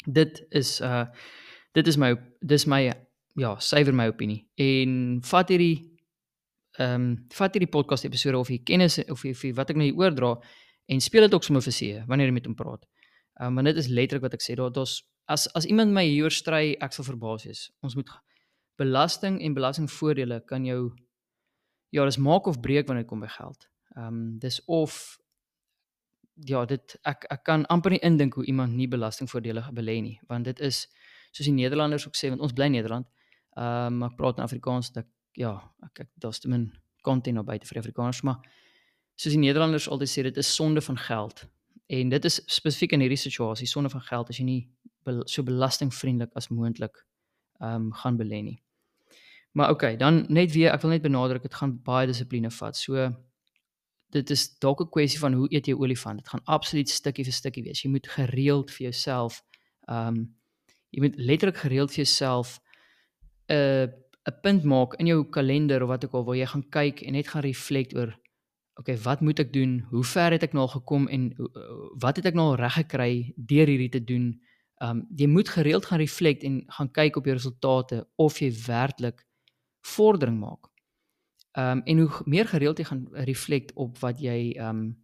Dit 0.06 0.42
is 0.52 0.80
uh 0.82 1.06
dit 1.74 1.88
is 1.88 1.98
my 1.98 2.16
dis 2.42 2.66
my 2.68 2.82
ja, 3.36 3.56
suiwer 3.60 3.94
my 3.94 4.10
opinie. 4.10 4.44
En 4.58 5.22
vat 5.24 5.52
hierdie 5.52 5.99
ehm 6.80 6.96
um, 6.96 7.08
vat 7.36 7.56
hierdie 7.56 7.72
podcast 7.72 8.06
episode 8.08 8.38
of 8.40 8.50
jy 8.50 8.62
kennis 8.64 9.00
of 9.12 9.24
jy 9.28 9.54
wat 9.56 9.70
ek 9.74 9.80
nou 9.80 9.90
hier 9.90 10.00
oordra 10.00 10.38
en 10.88 11.02
speel 11.04 11.28
dit 11.28 11.34
ook 11.36 11.44
sommer 11.44 11.64
vir 11.66 11.76
see 11.76 12.00
wanneer 12.08 12.32
jy 12.32 12.36
met 12.38 12.48
hom 12.48 12.56
praat. 12.56 12.86
Ehm 13.40 13.48
um, 13.48 13.54
maar 13.54 13.68
dit 13.68 13.78
is 13.78 13.90
letterlik 13.92 14.24
wat 14.24 14.38
ek 14.38 14.46
sê, 14.46 14.56
daar 14.56 14.72
daar's 14.72 15.02
as 15.28 15.48
as 15.56 15.66
iemand 15.66 15.94
my 15.94 16.06
hieroor 16.08 16.34
stry, 16.34 16.76
ek 16.82 16.96
sal 16.96 17.06
verbaas 17.06 17.46
wees. 17.46 17.68
Ons 17.86 17.96
moet 18.00 18.10
belasting 18.80 19.42
en 19.44 19.54
belastingvoordele 19.54 20.42
kan 20.48 20.66
jou 20.66 20.96
ja, 21.92 22.06
dis 22.06 22.18
maak 22.18 22.48
of 22.48 22.62
breek 22.62 22.88
wanneer 22.88 23.04
dit 23.04 23.12
kom 23.12 23.26
by 23.26 23.32
geld. 23.36 23.68
Ehm 23.98 24.08
um, 24.08 24.40
dis 24.40 24.62
of 24.66 25.20
ja, 26.48 26.66
dit 26.66 26.98
ek 27.04 27.28
ek 27.30 27.44
kan 27.44 27.66
amper 27.68 27.92
nie 27.92 28.04
indink 28.06 28.40
hoe 28.40 28.46
iemand 28.46 28.76
nie 28.76 28.88
belastingvoordele 28.88 29.68
belê 29.76 30.00
nie, 30.02 30.20
want 30.28 30.48
dit 30.48 30.60
is 30.60 30.88
soos 31.32 31.46
die 31.46 31.54
Nederlanders 31.54 32.08
ook 32.08 32.16
sê 32.18 32.30
want 32.30 32.42
ons 32.42 32.54
bly 32.54 32.72
in 32.72 32.80
Nederland. 32.80 33.08
Ehm 33.58 34.02
um, 34.02 34.04
ek 34.10 34.18
praat 34.18 34.40
in 34.40 34.48
Afrikaans 34.48 34.94
dat 34.96 35.08
ja, 35.32 35.72
ek 35.84 36.00
ek 36.00 36.10
daar's 36.16 36.40
te 36.40 36.50
min 36.50 36.72
content 37.02 37.40
op 37.40 37.46
buite 37.46 37.68
vir 37.68 37.80
Afrikaners, 37.80 38.22
maar 38.22 38.42
soos 39.16 39.34
die 39.36 39.42
Nederlanders 39.42 39.90
altyd 39.90 40.10
sê 40.10 40.24
dit 40.24 40.38
is 40.38 40.56
sonde 40.56 40.82
van 40.82 40.98
geld. 40.98 41.46
En 41.90 42.10
dit 42.10 42.26
is 42.26 42.42
spesifiek 42.46 42.92
in 42.92 43.02
hierdie 43.04 43.18
situasie 43.18 43.68
sonde 43.68 43.90
van 43.90 44.02
geld 44.02 44.30
as 44.30 44.38
jy 44.38 44.46
nie 44.46 44.62
so 45.26 45.44
belastingvriendelik 45.44 46.36
as 46.38 46.50
moontlik 46.54 47.06
ehm 47.60 47.90
um, 47.90 47.94
gaan 47.94 48.18
belê 48.18 48.44
nie. 48.44 48.60
Maar 49.52 49.70
okay, 49.70 49.96
dan 49.98 50.26
net 50.30 50.52
weer, 50.52 50.72
ek 50.72 50.82
wil 50.82 50.92
net 50.94 51.02
benadruk 51.02 51.42
dit 51.42 51.54
gaan 51.54 51.74
baie 51.84 52.08
dissipline 52.08 52.52
vat. 52.54 52.78
So 52.78 53.10
dit 54.14 54.30
is 54.30 54.60
dalk 54.60 54.82
'n 54.82 54.90
kwessie 54.90 55.20
van 55.20 55.34
hoe 55.34 55.48
eet 55.50 55.68
jy 55.68 55.74
olifant. 55.74 56.20
Dit 56.20 56.30
gaan 56.30 56.46
absoluut 56.46 56.90
stukkie 56.90 57.26
vir 57.26 57.34
stukkie 57.34 57.64
wees. 57.64 57.82
Jy 57.82 57.90
moet 57.90 58.08
gereeld 58.08 58.72
vir 58.72 58.84
jouself 58.90 59.44
ehm 59.88 60.08
um, 60.08 60.36
jy 60.90 61.02
moet 61.02 61.16
letterlik 61.18 61.58
gereeld 61.58 61.92
vir 61.92 62.04
jouself 62.06 62.60
'n 63.50 63.54
uh, 63.54 63.88
'n 64.30 64.42
punt 64.42 64.64
maak 64.64 64.94
in 65.02 65.08
jou 65.08 65.24
kalender 65.30 65.84
of 65.84 65.90
wat 65.90 66.06
ook 66.06 66.14
al 66.14 66.26
waar 66.26 66.38
jy 66.38 66.46
gaan 66.46 66.70
kyk 66.70 67.02
en 67.02 67.14
net 67.14 67.28
gaan 67.28 67.42
reflect 67.42 67.96
oor 67.96 68.14
okay, 68.80 68.98
wat 69.04 69.22
moet 69.22 69.40
ek 69.40 69.52
doen? 69.54 69.80
Hoe 69.92 70.04
ver 70.08 70.32
het 70.32 70.46
ek 70.48 70.54
nou 70.56 70.64
al 70.64 70.72
gekom 70.72 71.08
en 71.12 71.30
uh, 71.36 71.64
wat 72.00 72.20
het 72.22 72.30
ek 72.32 72.38
nou 72.38 72.54
al 72.54 72.62
reg 72.62 72.78
gekry 72.80 73.12
deur 73.36 73.68
hierdie 73.68 73.92
te 73.92 74.04
doen? 74.04 74.32
Um 74.80 75.04
jy 75.20 75.28
moet 75.28 75.50
gereeld 75.52 75.90
gaan 75.90 76.00
reflect 76.00 76.46
en 76.48 76.62
gaan 76.78 76.92
kyk 76.96 77.20
op 77.20 77.28
jou 77.28 77.36
resultate 77.36 78.06
of 78.16 78.40
jy 78.40 78.52
werklik 78.66 79.26
vordering 79.96 80.40
maak. 80.40 80.70
Um 81.60 81.84
en 81.84 82.04
hoe 82.06 82.24
meer 82.26 82.48
gereeld 82.48 82.80
jy 82.80 82.88
gaan 82.88 83.08
reflect 83.28 83.76
op 83.76 84.00
wat 84.00 84.24
jy 84.24 84.56
um 84.64 84.96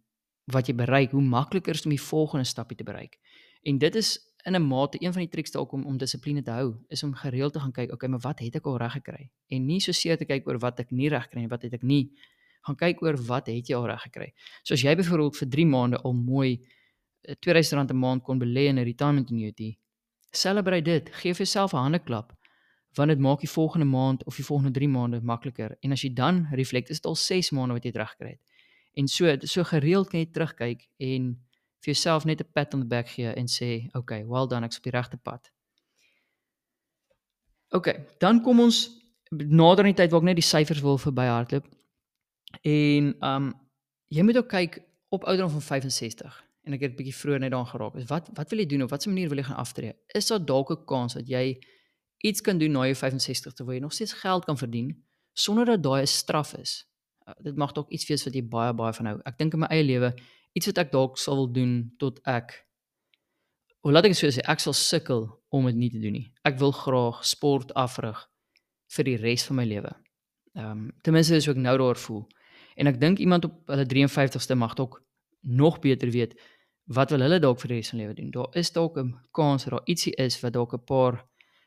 wat 0.52 0.70
jy 0.70 0.76
bereik, 0.78 1.10
hoe 1.10 1.22
makliker 1.22 1.74
is 1.74 1.84
om 1.84 1.92
die 1.92 2.00
volgende 2.00 2.46
stapie 2.46 2.76
te 2.78 2.86
bereik. 2.86 3.18
En 3.66 3.78
dit 3.82 3.94
is 3.98 4.16
in 4.46 4.54
'n 4.54 4.62
mate 4.62 4.96
een 5.00 5.12
van 5.12 5.22
die 5.22 5.28
triks 5.28 5.50
dalk 5.50 5.72
om 5.72 5.84
om 5.84 5.96
dissipline 5.98 6.42
te 6.42 6.50
hou, 6.50 6.74
is 6.88 7.02
om 7.02 7.14
gereeld 7.14 7.52
te 7.52 7.60
gaan 7.60 7.72
kyk, 7.72 7.92
okay, 7.92 8.08
maar 8.08 8.20
wat 8.20 8.38
het 8.38 8.54
ek 8.54 8.66
al 8.66 8.78
reg 8.78 8.92
gekry? 8.92 9.30
En 9.48 9.66
nie 9.66 9.80
so 9.80 9.92
seer 9.92 10.16
te 10.16 10.24
kyk 10.24 10.46
oor 10.46 10.58
wat 10.58 10.80
ek 10.80 10.90
nie 10.90 11.08
reg 11.08 11.22
gekry 11.22 11.40
nie, 11.40 11.48
wat 11.48 11.62
het 11.62 11.74
ek 11.74 11.82
nie 11.82 12.10
gaan 12.66 12.76
kyk 12.76 13.02
oor 13.02 13.16
wat 13.26 13.46
het 13.46 13.68
jy 13.68 13.74
al 13.74 13.86
reg 13.86 14.02
gekry. 14.02 14.32
So 14.62 14.74
as 14.74 14.82
jy 14.82 14.94
byvoorbeeld 14.98 15.36
vir 15.36 15.48
3 15.48 15.66
maande 15.66 15.98
al 16.02 16.14
mooi 16.14 16.60
R2000 17.28 17.90
'n 17.90 17.98
maand 17.98 18.22
kon 18.22 18.38
belê 18.38 18.68
in 18.68 18.78
'n 18.78 18.84
retirement 18.84 19.30
annuity. 19.30 19.78
Celebrate 20.30 20.84
dit, 20.84 21.14
gee 21.14 21.32
vir 21.34 21.44
jouself 21.44 21.72
'n 21.72 21.76
handeklap 21.76 22.32
want 22.96 23.08
dit 23.08 23.18
maak 23.18 23.40
die 23.40 23.50
volgende 23.50 23.84
maand 23.84 24.24
of 24.24 24.36
die 24.36 24.44
volgende 24.44 24.72
3 24.72 24.88
maande 24.88 25.20
makliker. 25.20 25.76
En 25.80 25.92
as 25.92 26.02
jy 26.02 26.12
dan 26.12 26.46
reflect, 26.52 26.88
is 26.90 26.96
dit 26.96 27.06
al 27.06 27.14
6 27.14 27.50
maande 27.50 27.74
wat 27.74 27.84
jy 27.84 27.90
reg 27.90 28.10
gekry 28.10 28.28
het. 28.28 28.40
En 28.94 29.08
so 29.08 29.36
so 29.40 29.64
gereeld 29.64 30.08
kan 30.08 30.20
jy 30.20 30.30
terugkyk 30.32 30.88
en 30.96 31.45
vir 31.80 31.92
jouself 31.92 32.24
net 32.24 32.40
'n 32.40 32.52
pat 32.52 32.74
on 32.74 32.80
the 32.80 32.86
back 32.86 33.08
gee 33.08 33.32
en 33.32 33.46
sê, 33.46 33.86
"Oké, 33.88 33.98
okay, 33.98 34.26
well 34.26 34.46
done, 34.46 34.66
ek's 34.66 34.76
op 34.76 34.82
die 34.82 34.92
regte 34.92 35.16
pad." 35.16 35.50
OK, 37.70 38.18
dan 38.18 38.42
kom 38.42 38.60
ons 38.60 38.90
nader 39.30 39.84
aan 39.84 39.92
die 39.94 40.00
tyd 40.02 40.10
waar 40.10 40.22
ek 40.22 40.28
net 40.30 40.38
die 40.38 40.46
syfers 40.46 40.82
wil 40.84 40.98
verbyhardloop. 40.98 41.66
En 42.62 43.14
um 43.26 43.54
jy 44.14 44.22
moet 44.22 44.38
ook 44.38 44.48
kyk 44.48 44.78
op 45.10 45.24
ouderdom 45.24 45.50
van 45.50 45.62
65 45.62 46.44
en 46.66 46.72
ek 46.72 46.80
het 46.80 46.92
'n 46.92 46.96
bietjie 46.96 47.14
vroeër 47.14 47.40
net 47.40 47.50
daaraan 47.50 47.72
geraak. 47.72 47.94
Wat 48.08 48.28
wat 48.34 48.50
wil 48.50 48.58
jy 48.58 48.66
doen 48.66 48.82
of 48.82 48.90
watse 48.90 49.08
manier 49.08 49.28
wil 49.28 49.38
jy 49.38 49.44
gaan 49.44 49.56
aftree? 49.56 49.92
Is 50.14 50.26
daar 50.26 50.44
dalk 50.44 50.70
'n 50.70 50.84
kans 50.84 51.14
dat 51.14 51.28
jy 51.28 51.58
iets 52.18 52.40
kan 52.40 52.58
doen 52.58 52.72
na 52.72 52.84
jou 52.84 52.94
65 52.94 53.52
te 53.52 53.64
waar 53.64 53.74
jy 53.74 53.80
nog 53.80 53.92
steeds 53.92 54.12
geld 54.12 54.44
kan 54.44 54.58
verdien 54.58 55.04
sonder 55.32 55.64
dat 55.64 55.82
daai 55.82 56.02
'n 56.02 56.06
straf 56.06 56.54
is? 56.54 56.86
Uh, 57.26 57.34
dit 57.42 57.56
mag 57.56 57.72
dalk 57.72 57.90
iets 57.90 58.06
wees 58.06 58.24
wat 58.24 58.34
jy 58.34 58.48
baie 58.48 58.74
baie 58.74 58.92
van 58.92 59.06
hou. 59.06 59.20
Ek 59.24 59.38
dink 59.38 59.52
in 59.52 59.58
my 59.58 59.66
eie 59.66 59.82
lewe 59.82 60.14
iets 60.56 60.70
wat 60.70 60.80
ek 60.84 60.94
dalk 60.94 61.18
sal 61.20 61.36
wil 61.42 61.52
doen 61.52 61.74
tot 62.00 62.22
ek 62.24 62.62
Hoe 63.86 63.92
laat 63.94 64.08
ek 64.08 64.16
dit 64.16 64.34
sê 64.34 64.42
ek 64.50 64.58
sal 64.58 64.74
sukkel 64.74 65.28
om 65.54 65.68
dit 65.68 65.76
nie 65.78 65.90
te 65.92 66.00
doen 66.02 66.16
nie. 66.18 66.24
Ek 66.42 66.56
wil 66.58 66.72
graag 66.74 67.20
sport 67.22 67.70
afrig 67.78 68.18
vir 68.96 69.06
die 69.06 69.14
res 69.20 69.44
van 69.46 69.60
my 69.60 69.66
lewe. 69.68 69.92
Ehm 70.58 70.72
um, 70.72 70.80
ten 71.06 71.14
minste 71.14 71.38
is 71.38 71.46
ek 71.46 71.60
nou 71.60 71.76
daar 71.78 72.00
voel. 72.00 72.24
En 72.74 72.90
ek 72.90 72.98
dink 73.00 73.22
iemand 73.22 73.46
op 73.46 73.70
hulle 73.70 73.86
53ste 73.86 74.56
mag 74.58 74.74
dalk 74.74 74.98
nog 75.46 75.78
beter 75.84 76.10
weet 76.10 76.34
wat 76.98 77.14
wil 77.14 77.22
hulle 77.22 77.38
dalk 77.42 77.60
vir 77.62 77.68
die 77.68 77.78
res 77.78 77.92
van 77.94 78.02
lewe 78.02 78.14
doen? 78.18 78.30
Daar 78.34 78.58
is 78.58 78.72
dalk 78.72 78.98
'n 78.98 79.14
kans 79.30 79.64
dat 79.64 79.72
daar 79.72 79.86
ietsie 79.86 80.14
is 80.18 80.40
wat 80.42 80.52
dalk 80.52 80.74
'n 80.74 80.84
paar 80.84 81.22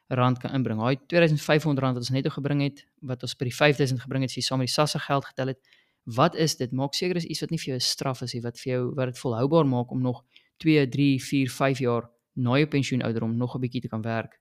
rand 0.07 0.39
kan 0.39 0.51
inbring. 0.51 0.79
Daai 0.79 0.97
2500 1.07 1.83
rand 1.83 1.93
wat 1.93 2.03
ons 2.03 2.09
net 2.09 2.23
toe 2.23 2.31
gebring 2.31 2.61
het, 2.61 2.85
wat 3.01 3.21
ons 3.21 3.35
by 3.35 3.45
die 3.45 3.55
5000 3.55 4.01
gebring 4.01 4.23
het, 4.23 4.31
as 4.31 4.35
jy 4.35 4.41
saam 4.41 4.59
met 4.59 4.67
die 4.67 4.73
SASSA 4.73 4.99
geld 4.99 5.25
getel 5.25 5.47
het, 5.47 5.59
wat 6.03 6.35
is 6.35 6.55
dit? 6.57 6.71
Maak 6.71 6.93
seker 6.93 7.15
is 7.15 7.25
iets 7.25 7.39
wat 7.39 7.49
nie 7.49 7.59
vir 7.59 7.65
jou 7.73 7.75
'n 7.75 7.79
straf 7.79 8.21
is 8.21 8.33
nie, 8.33 8.41
wat 8.41 8.59
vir 8.59 8.71
jou 8.73 8.93
wat 8.95 9.05
dit 9.05 9.19
volhoubaar 9.19 9.65
maak 9.65 9.91
om 9.91 10.01
nog 10.01 10.23
2, 10.57 10.87
3, 10.89 11.23
4, 11.23 11.49
5 11.49 11.79
jaar 11.79 12.09
na 12.33 12.57
jou 12.57 12.67
pensioenouderdom 12.67 13.37
nog 13.37 13.55
'n 13.55 13.59
bietjie 13.59 13.81
te 13.81 13.87
kan 13.87 14.01
werk. 14.01 14.39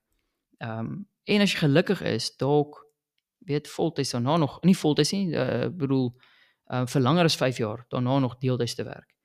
Ehm 0.57 0.79
um, 0.79 1.07
en 1.23 1.41
as 1.41 1.51
jy 1.51 1.59
gelukkig 1.59 2.01
is, 2.01 2.37
dalk 2.37 2.87
weet 3.37 3.67
voltyds 3.67 4.11
daarna 4.11 4.37
nog, 4.37 4.61
nie 4.61 4.77
voltyds 4.77 5.11
nie, 5.11 5.27
uh, 5.33 5.67
bedoel 5.69 6.15
uh, 6.73 6.85
vir 6.85 7.01
langer 7.01 7.23
as 7.23 7.35
5 7.35 7.57
jaar 7.57 7.85
daarna 7.89 8.19
nog 8.19 8.37
deeltyds 8.37 8.75
te 8.75 8.83
werk. 8.83 9.15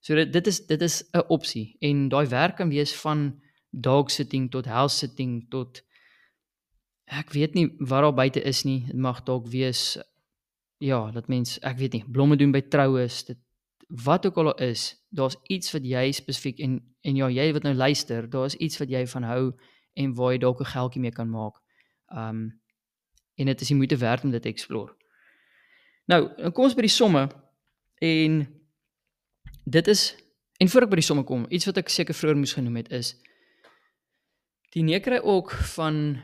So 0.00 0.14
dit 0.14 0.32
dit 0.32 0.46
is 0.46 0.66
dit 0.66 0.82
is 0.82 1.04
'n 1.12 1.24
opsie 1.28 1.76
en 1.80 2.08
daai 2.08 2.26
werk 2.26 2.56
kan 2.56 2.68
wees 2.68 2.94
van 3.00 3.40
dog 3.70 4.10
sitting 4.10 4.50
tot 4.50 4.66
house 4.66 4.96
sitting 4.96 5.46
tot 5.50 5.82
ek 7.04 7.32
weet 7.32 7.54
nie 7.54 7.68
wat 7.78 8.02
daar 8.02 8.14
buite 8.14 8.42
is 8.42 8.64
nie. 8.64 8.84
Dit 8.86 8.96
mag 8.96 9.22
dalk 9.22 9.46
wees 9.48 9.98
ja, 10.82 11.10
dat 11.14 11.28
mens 11.30 11.58
ek 11.62 11.78
weet 11.78 11.96
nie, 11.98 12.04
blomme 12.10 12.36
doen 12.36 12.52
by 12.54 12.62
troues, 12.72 13.22
dit 13.28 13.38
wat 14.02 14.26
ook 14.26 14.38
al 14.40 14.54
is, 14.64 14.92
daar's 15.12 15.36
iets 15.52 15.72
wat 15.74 15.84
jy 15.86 16.10
spesifiek 16.16 16.62
en 16.64 16.80
en 17.02 17.16
ja, 17.18 17.26
jy 17.34 17.48
wat 17.52 17.64
nou 17.66 17.74
luister, 17.74 18.28
daar's 18.30 18.54
iets 18.62 18.78
wat 18.78 18.90
jy 18.90 19.02
van 19.10 19.24
hou 19.26 19.44
en 19.98 20.14
waar 20.14 20.32
jy 20.32 20.38
dalk 20.38 20.60
'n 20.60 20.70
geldjie 20.74 21.00
mee 21.02 21.10
kan 21.10 21.30
maak. 21.30 21.58
Um 22.08 22.60
en 23.34 23.46
dit 23.46 23.60
is 23.60 23.68
jy 23.68 23.76
moet 23.76 23.98
werd 23.98 24.24
om 24.24 24.30
dit 24.30 24.42
te 24.42 24.48
explore. 24.48 24.94
Nou, 26.06 26.50
kom 26.52 26.64
ons 26.64 26.74
by 26.74 26.82
die 26.82 26.88
somme 26.88 27.28
en 27.98 28.46
dit 29.64 29.88
is 29.88 30.16
en 30.58 30.68
voor 30.68 30.82
ek 30.82 30.90
by 30.90 30.96
die 30.96 31.04
somme 31.10 31.24
kom, 31.24 31.46
iets 31.48 31.66
wat 31.66 31.78
ek 31.78 31.88
seker 31.88 32.14
vroeër 32.14 32.36
moes 32.36 32.54
genoem 32.54 32.76
het 32.76 32.92
is 32.92 33.16
die 34.72 34.82
nekry 34.82 35.20
ook 35.22 35.50
van 35.50 36.22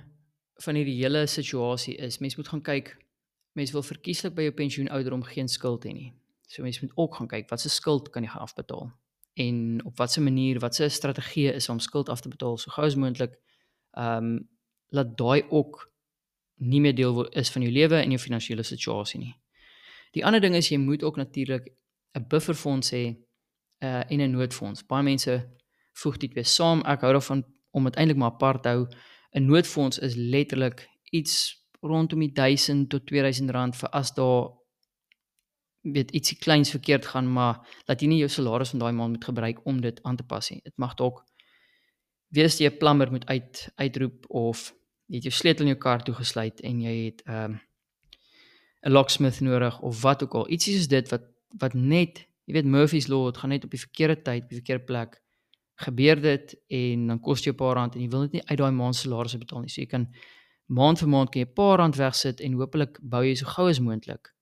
van 0.64 0.74
hierdie 0.74 0.98
hele 0.98 1.26
situasie 1.26 1.96
is 1.96 2.18
mens 2.18 2.36
moet 2.36 2.48
gaan 2.48 2.62
kyk 2.62 2.96
mens 3.58 3.74
wil 3.74 3.82
verkieslik 3.82 4.36
by 4.36 4.46
jou 4.48 4.54
pensioenouderdom 4.60 5.26
geen 5.32 5.50
skuld 5.50 5.84
hê 5.84 5.92
nie. 5.92 6.12
So 6.48 6.62
mens 6.64 6.80
moet 6.80 6.94
ook 6.96 7.18
gaan 7.18 7.28
kyk 7.28 7.50
wat 7.50 7.60
se 7.60 7.68
skuld 7.68 8.10
kan 8.14 8.24
jy 8.24 8.30
gaan 8.32 8.46
afbetaal 8.46 8.88
en 9.38 9.84
op 9.86 9.96
watter 9.96 10.22
manier 10.22 10.58
wat 10.58 10.74
se 10.74 10.88
strategie 10.88 11.52
is 11.52 11.68
om 11.68 11.78
skuld 11.78 12.08
af 12.08 12.20
te 12.20 12.28
betaal 12.28 12.56
so 12.58 12.70
gou 12.74 12.86
as 12.86 12.96
moontlik. 12.96 13.36
Ehm 13.92 14.24
um, 14.24 14.48
laat 14.88 15.10
daai 15.18 15.44
ook 15.52 15.82
nie 16.54 16.80
meer 16.80 16.94
deel 16.94 17.26
is 17.28 17.50
van 17.50 17.62
jou 17.62 17.72
lewe 17.72 17.98
en 18.00 18.10
jou 18.10 18.20
finansiële 18.20 18.62
situasie 18.62 19.20
nie. 19.20 19.34
Die 20.16 20.24
ander 20.24 20.40
ding 20.40 20.54
is 20.56 20.70
jy 20.72 20.78
moet 20.80 21.02
ook 21.02 21.16
natuurlik 21.16 21.68
'n 22.14 22.24
bufferfonds 22.28 22.90
hê 22.90 23.04
uh 23.84 24.02
en 24.08 24.20
'n 24.20 24.30
noodfonds. 24.30 24.86
Baie 24.86 25.02
mense 25.02 25.34
voeg 25.92 26.16
dit 26.16 26.34
weer 26.34 26.44
saam. 26.46 26.80
Ek 26.80 27.00
hou 27.00 27.12
daarvan 27.12 27.44
om 27.70 27.84
dit 27.84 27.96
eintlik 27.96 28.18
maar 28.18 28.32
apart 28.32 28.62
te 28.62 28.68
hou. 28.68 28.86
'n 29.32 29.44
Noodfonds 29.44 29.98
is 29.98 30.14
letterlik 30.14 30.88
iets 31.10 31.62
rondom 31.80 32.20
die 32.20 32.32
1000 32.32 32.88
tot 32.90 33.06
2000 33.06 33.50
rand 33.50 33.76
vir 33.76 33.90
as 33.90 34.14
daar 34.14 34.50
weet 35.82 36.10
ietsie 36.10 36.38
kleins 36.38 36.70
verkeerd 36.70 37.06
gaan, 37.06 37.28
maar 37.32 37.60
dat 37.86 38.02
jy 38.02 38.08
nie 38.08 38.18
jou 38.18 38.28
salaris 38.28 38.74
van 38.74 38.82
daai 38.82 38.92
maand 38.92 39.16
moet 39.16 39.24
gebruik 39.24 39.60
om 39.66 39.80
dit 39.80 40.02
aan 40.02 40.16
te 40.16 40.26
pas 40.26 40.50
nie. 40.50 40.60
Dit 40.64 40.76
mag 40.76 40.94
dalk 40.94 41.24
wees 42.34 42.58
jy 42.58 42.68
'n 42.68 42.78
plumber 42.78 43.10
moet 43.10 43.26
uit 43.26 43.68
uitroep 43.76 44.24
of 44.28 44.74
jy 45.06 45.16
het 45.16 45.24
jou 45.24 45.32
sleutel 45.32 45.64
in 45.66 45.72
jou 45.72 45.80
kar 45.80 46.02
toegesluit 46.02 46.60
en 46.60 46.80
jy 46.80 46.96
het 47.04 47.22
ehm 47.26 47.44
um, 47.44 47.60
'n 48.86 48.92
locksmith 48.92 49.40
nodig 49.40 49.80
of 49.80 50.02
wat 50.02 50.22
ook 50.22 50.34
al. 50.34 50.50
Ietsie 50.50 50.74
soos 50.76 50.88
dit 50.88 51.08
wat 51.08 51.24
wat 51.58 51.74
net, 51.74 52.26
jy 52.44 52.52
weet 52.54 52.64
Murphy's 52.64 53.08
law, 53.08 53.24
dit 53.26 53.38
gaan 53.38 53.50
net 53.50 53.64
op 53.64 53.70
die 53.70 53.80
verkeerde 53.80 54.22
tyd, 54.22 54.42
op 54.42 54.48
die 54.48 54.60
verkeerde 54.60 54.84
plek 54.84 55.22
gebeur 55.78 56.20
dit 56.20 56.54
en 56.68 57.06
dan 57.06 57.20
kos 57.20 57.44
jy 57.44 57.52
'n 57.52 57.56
paar 57.56 57.74
rand 57.74 57.94
en 57.94 58.02
jy 58.02 58.08
wil 58.08 58.20
net 58.20 58.32
nie 58.32 58.46
uit 58.46 58.58
daai 58.58 58.70
maand 58.70 58.96
se 58.96 59.02
salaris 59.02 59.38
betaal 59.38 59.60
nie. 59.60 59.68
So 59.68 59.80
jy 59.80 59.86
kan 59.86 60.08
maand 60.68 61.00
vir 61.00 61.08
maand 61.08 61.30
kan 61.30 61.40
jy 61.40 61.46
'n 61.46 61.54
paar 61.54 61.78
rand 61.78 61.96
wegsit 61.96 62.40
en 62.40 62.52
hopelik 62.60 62.98
bou 63.00 63.22
jy 63.24 63.34
so 63.34 63.46
gou 63.46 63.68
as 63.68 63.80
moontlik. 63.80 64.34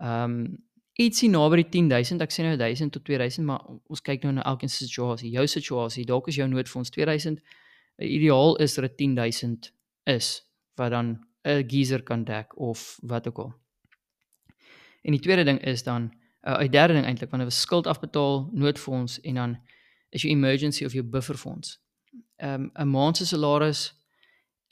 Ehm 0.00 0.24
um, 0.24 0.58
ietsie 1.00 1.28
naby 1.30 1.62
die 1.62 1.70
10000, 1.70 2.20
ek 2.20 2.30
sê 2.30 2.44
nou 2.44 2.56
1000 2.56 2.92
tot 2.92 3.04
2000, 3.04 3.46
maar 3.48 3.60
ons 3.88 4.02
kyk 4.04 4.24
nou 4.24 4.32
na 4.32 4.44
elkeen 4.44 4.68
se 4.68 4.84
situasie. 4.84 5.30
Jou 5.32 5.46
situasie, 5.46 6.04
dalk 6.04 6.28
is 6.28 6.36
jou 6.36 6.48
noodfonds 6.48 6.90
2000. 6.90 7.40
Ideaal 7.98 8.56
is 8.56 8.74
dat 8.74 8.84
dit 8.84 8.96
10000 8.98 9.72
is 10.04 10.42
wat 10.76 10.90
dan 10.90 11.24
'n 11.44 11.64
geyser 11.68 12.02
kan 12.02 12.24
dek 12.24 12.58
of 12.58 12.98
wat 13.02 13.28
ook 13.28 13.38
al. 13.38 13.54
En 15.02 15.12
die 15.12 15.20
tweede 15.20 15.44
ding 15.44 15.60
is 15.64 15.82
dan 15.82 16.12
'n 16.46 16.62
uh, 16.62 16.70
derde 16.70 16.94
ding 16.94 17.06
eintlik 17.06 17.30
wanneer 17.30 17.48
jy 17.48 17.54
skuld 17.54 17.86
afbetaal, 17.86 18.50
noodfonds 18.52 19.20
en 19.20 19.34
dan 19.34 19.60
is 20.10 20.22
jou 20.22 20.32
emergency 20.32 20.84
of 20.84 20.92
jou 20.92 21.04
bufferfonds. 21.04 21.80
Ehm 22.36 22.62
um, 22.62 22.70
'n 22.74 22.88
maand 22.88 23.16
se 23.16 23.26
salaris 23.26 24.01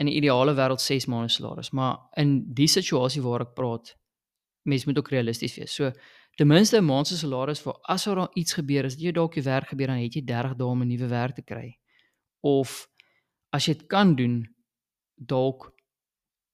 in 0.00 0.06
'n 0.06 0.16
ideale 0.16 0.54
wêreld 0.54 0.80
6 0.80 1.06
maande 1.06 1.28
salaris, 1.28 1.70
maar 1.70 1.98
in 2.16 2.54
die 2.54 2.68
situasie 2.68 3.22
waar 3.22 3.40
ek 3.40 3.54
praat, 3.54 3.96
mens 4.62 4.84
moet 4.84 4.98
ook 4.98 5.10
realisties 5.10 5.56
wees. 5.56 5.74
So 5.74 5.92
ten 6.36 6.46
minste 6.46 6.76
'n 6.76 6.84
maand 6.84 7.06
se 7.06 7.16
salaris 7.16 7.60
vir 7.60 7.74
as 7.82 8.04
daar 8.04 8.28
iets 8.34 8.52
gebeur, 8.52 8.84
as 8.84 8.96
jy 8.96 9.12
dalk 9.12 9.34
jou 9.34 9.44
werk 9.44 9.68
gebeur 9.68 9.86
dan 9.86 9.96
het 9.96 10.14
jy 10.14 10.24
30 10.24 10.56
dae 10.56 10.66
om 10.66 10.82
'n 10.82 10.88
nuwe 10.88 11.08
werk 11.08 11.34
te 11.34 11.42
kry. 11.42 11.78
Of 12.40 12.88
as 13.52 13.66
jy 13.66 13.74
dit 13.74 13.86
kan 13.86 14.14
doen, 14.14 14.48
dalk 15.16 15.72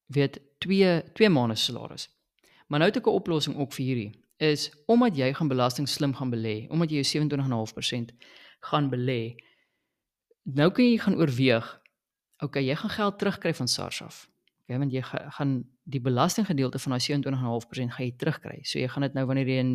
weet 0.07 0.41
2 0.59 1.03
2 1.15 1.29
maande 1.29 1.55
salaris. 1.55 2.09
Maar 2.69 2.79
nou 2.79 2.91
het 2.91 2.97
ek 2.97 3.07
'n 3.07 3.19
oplossing 3.21 3.57
ook 3.57 3.73
vir 3.73 3.87
hierdie 3.87 4.13
is 4.37 4.71
omdat 4.87 5.17
jy 5.17 5.33
gaan 5.35 5.49
belasting 5.49 5.89
slim 5.89 6.15
gaan 6.15 6.31
belê, 6.31 6.67
omdat 6.69 6.91
jy 6.91 7.01
jou 7.01 7.05
27.5% 7.05 8.13
gaan 8.61 8.91
belê. 8.91 9.35
Nou 10.45 10.71
kan 10.71 10.85
jy 10.85 10.99
gaan 10.99 11.17
oorweeg, 11.17 11.81
okay, 12.43 12.65
jy 12.65 12.75
gaan 12.77 12.91
geld 12.91 13.19
terugkry 13.19 13.55
van 13.55 13.69
SARS 13.69 14.03
af. 14.03 14.31
Okay, 14.67 14.79
want 14.79 14.93
jy 14.93 15.03
gaan 15.39 15.65
die 15.85 16.01
belastinggedeelte 16.01 16.79
van 16.79 16.97
daai 16.97 17.05
27.5% 17.05 17.95
gaan 17.95 18.07
jy 18.07 18.13
terugkry. 18.19 18.59
So 18.67 18.79
jy 18.79 18.89
gaan 18.91 19.07
dit 19.07 19.15
nou 19.15 19.27
wanneer 19.27 19.49
jy 19.49 19.59
in 19.63 19.73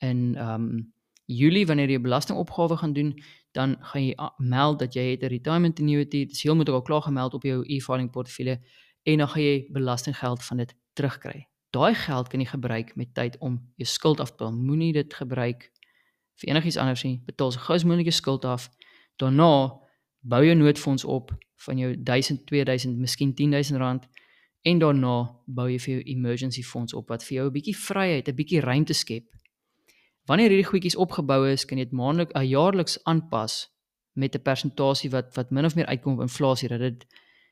in 0.00 0.24
ehm 0.36 0.54
um, 0.54 0.92
Julie 1.30 1.66
wanneer 1.66 1.90
jy 1.90 2.00
belastingopgawe 2.02 2.76
gaan 2.76 2.92
doen, 2.92 3.12
dan 3.54 3.76
gaan 3.80 4.02
jy 4.02 4.14
meld 4.38 4.78
dat 4.78 4.94
jy 4.94 5.10
het 5.10 5.22
'n 5.22 5.30
retirement 5.30 5.80
annuity. 5.80 6.26
Dit 6.26 6.30
is 6.30 6.42
heel 6.42 6.56
moet 6.56 6.68
ook 6.68 6.74
al 6.74 6.82
klaar 6.82 7.02
gemeld 7.02 7.34
op 7.34 7.42
jou 7.42 7.62
e-filing 7.66 8.10
portefeulje 8.10 8.60
en 9.02 9.18
dan 9.18 9.28
gaan 9.28 9.42
jy 9.42 9.66
belastinggeld 9.70 10.44
van 10.44 10.56
dit 10.56 10.74
terugkry. 10.92 11.46
Daai 11.70 11.94
geld 11.94 12.28
kan 12.28 12.40
jy 12.40 12.46
gebruik 12.46 12.96
met 12.96 13.14
tyd 13.14 13.38
om 13.38 13.60
jou 13.76 13.88
skuld 13.88 14.20
af 14.20 14.30
te 14.30 14.36
betaal. 14.36 14.52
Moenie 14.52 14.92
dit 14.92 15.14
gebruik 15.14 15.70
vir 16.34 16.48
enigiets 16.48 16.76
anders 16.76 17.02
nie. 17.02 17.22
Betaal 17.26 17.52
so 17.52 17.60
gou 17.60 17.74
as 17.74 17.84
moontlik 17.84 18.10
jou 18.10 18.16
skuld 18.16 18.44
af. 18.44 18.70
Daarna 19.16 19.80
bou 20.20 20.44
jou 20.44 20.54
noodfonds 20.54 21.04
op 21.04 21.32
van 21.66 21.78
jou 21.78 22.02
1000, 22.02 22.46
2000, 22.46 22.98
miskien 22.98 23.34
10000 23.34 23.78
rand 23.78 24.08
en 24.62 24.78
daarna 24.78 25.14
bou 25.46 25.68
jy 25.70 25.78
vir 25.78 25.94
jou 25.94 26.02
emergency 26.14 26.62
fonds 26.62 26.94
op 26.94 27.08
wat 27.08 27.24
vir 27.24 27.36
jou 27.36 27.46
'n 27.46 27.52
bietjie 27.52 27.76
vryheid, 27.76 28.28
'n 28.28 28.34
bietjie 28.34 28.60
ruimte 28.60 28.92
skep. 28.92 29.24
Wanneer 30.26 30.50
hierdie 30.50 30.70
goedjies 30.70 30.96
opgebou 30.96 31.48
is, 31.48 31.64
kan 31.64 31.78
jy 31.78 31.84
dit 31.84 31.92
maandeliks, 31.92 32.34
uh, 32.34 32.44
jaarliks 32.44 33.04
aanpas 33.04 33.68
met 34.14 34.34
'n 34.34 34.42
persentasie 34.42 35.10
wat 35.10 35.34
wat 35.34 35.50
min 35.50 35.64
of 35.64 35.74
meer 35.74 35.86
uitkom 35.86 36.14
op 36.14 36.20
inflasie 36.20 36.68
dat 36.68 36.80
dit 36.80 37.06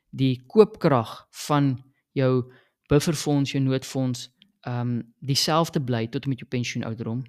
die 0.09 0.43
koopkrag 0.47 1.27
van 1.29 1.83
jou 2.13 2.53
bufferfonds, 2.87 3.51
jou 3.51 3.63
noodfonds, 3.63 4.29
ehm 4.61 4.89
um, 4.89 5.13
dieselfde 5.19 5.81
bly 5.81 6.07
tot 6.07 6.25
met 6.25 6.39
jou 6.39 6.49
pensioenouderdom 6.49 7.23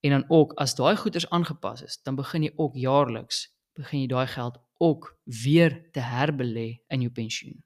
En 0.00 0.10
dan 0.10 0.24
ook 0.28 0.52
as 0.52 0.74
daai 0.74 0.96
goederes 0.96 1.30
aangepas 1.30 1.82
is, 1.82 2.00
dan 2.02 2.14
begin 2.14 2.42
jy 2.42 2.52
ook 2.56 2.74
jaarliks 2.74 3.57
begin 3.78 4.02
jy 4.04 4.10
daai 4.10 4.26
geld 4.26 4.58
ook 4.78 5.10
weer 5.24 5.90
te 5.92 6.00
herbelê 6.00 6.68
in 6.88 7.06
jou 7.06 7.12
pensioen. 7.12 7.56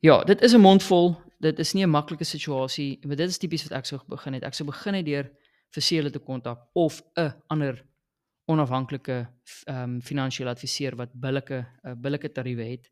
Ja, 0.00 0.24
dit 0.24 0.40
is 0.42 0.54
'n 0.54 0.60
mondvol. 0.60 1.16
Dit 1.38 1.58
is 1.58 1.72
nie 1.72 1.84
'n 1.84 1.90
maklike 1.90 2.24
situasie, 2.24 2.98
maar 3.06 3.16
dit 3.16 3.28
is 3.28 3.38
tipies 3.38 3.62
wat 3.68 3.78
ek 3.78 3.86
sou 3.86 4.00
begin 4.08 4.32
het. 4.32 4.42
Ek 4.42 4.54
sou 4.54 4.66
begin 4.66 4.94
het 4.94 5.06
deur 5.06 5.30
vir 5.70 5.82
seele 5.82 6.10
te 6.10 6.18
kontak 6.18 6.68
of 6.72 7.02
'n 7.16 7.32
ander 7.46 7.84
onafhanklike 8.46 9.28
ehm 9.64 9.82
um, 9.82 10.00
finansiële 10.02 10.50
adviseur 10.50 10.96
wat 10.96 11.12
billike 11.12 11.66
uh, 11.84 11.92
billike 11.94 12.32
tariewe 12.32 12.64
het. 12.64 12.90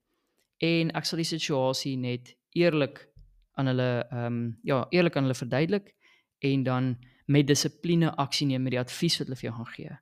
En 0.58 0.90
ek 0.90 1.04
sal 1.04 1.18
die 1.18 1.24
situasie 1.24 1.96
net 1.96 2.36
eerlik 2.52 3.08
aan 3.52 3.66
hulle 3.66 4.06
ehm 4.10 4.26
um, 4.26 4.58
ja, 4.62 4.86
eerlik 4.90 5.16
aan 5.16 5.22
hulle 5.22 5.34
verduidelik 5.34 5.94
en 6.38 6.62
dan 6.62 6.98
met 7.26 7.46
dissipline 7.46 8.14
aksie 8.16 8.46
neem 8.46 8.62
met 8.62 8.72
die 8.72 8.80
advies 8.80 9.18
wat 9.18 9.26
hulle 9.26 9.36
vir 9.36 9.50
jou 9.50 9.56
gaan 9.56 9.72
gee. 9.74 9.98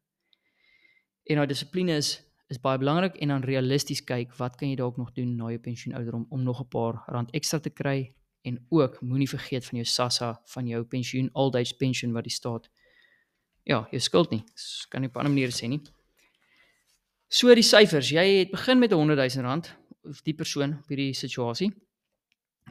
En 1.27 1.37
nou 1.37 1.47
dissipline 1.47 1.97
is 1.97 2.23
is 2.49 2.61
baie 2.63 2.79
belangrik 2.79 3.17
en 3.17 3.29
dan 3.29 3.43
realisties 3.43 4.05
kyk 4.07 4.37
wat 4.39 4.55
kan 4.57 4.69
jy 4.69 4.77
dalk 4.79 4.97
nog 4.97 5.13
doen 5.13 5.33
na 5.37 5.49
jou 5.51 5.59
pensioenouderdom 5.59 6.27
om 6.31 6.43
nog 6.43 6.61
'n 6.61 6.69
paar 6.69 7.03
rand 7.07 7.31
ekstra 7.35 7.59
te 7.59 7.71
kry 7.71 8.13
en 8.43 8.67
ook 8.69 9.01
moenie 9.01 9.29
vergeet 9.29 9.65
van 9.65 9.79
jou 9.79 9.85
SASSA 9.85 10.41
van 10.45 10.67
jou 10.67 10.85
pensioen 10.85 11.31
old 11.33 11.57
age 11.57 11.75
pension 11.77 12.13
wat 12.13 12.25
die 12.25 12.33
staat 12.33 12.71
ja, 13.67 13.83
jy 13.91 13.99
skuld 13.99 14.31
nie. 14.31 14.45
Dis 14.55 14.87
kan 14.91 15.01
nie 15.03 15.09
op 15.09 15.17
'n 15.17 15.19
ander 15.19 15.33
manier 15.33 15.51
sê 15.51 15.69
nie. 15.69 15.83
So 17.29 17.55
die 17.55 17.63
syfers, 17.63 18.11
jy 18.11 18.39
het 18.39 18.51
begin 18.51 18.79
met 18.79 18.93
'n 18.93 18.97
100 18.97 19.35
000 19.35 19.43
rand 19.43 19.75
of 20.05 20.23
die 20.23 20.35
persoon 20.35 20.79
op 20.79 20.89
hierdie 20.89 21.15
situasie. 21.15 21.73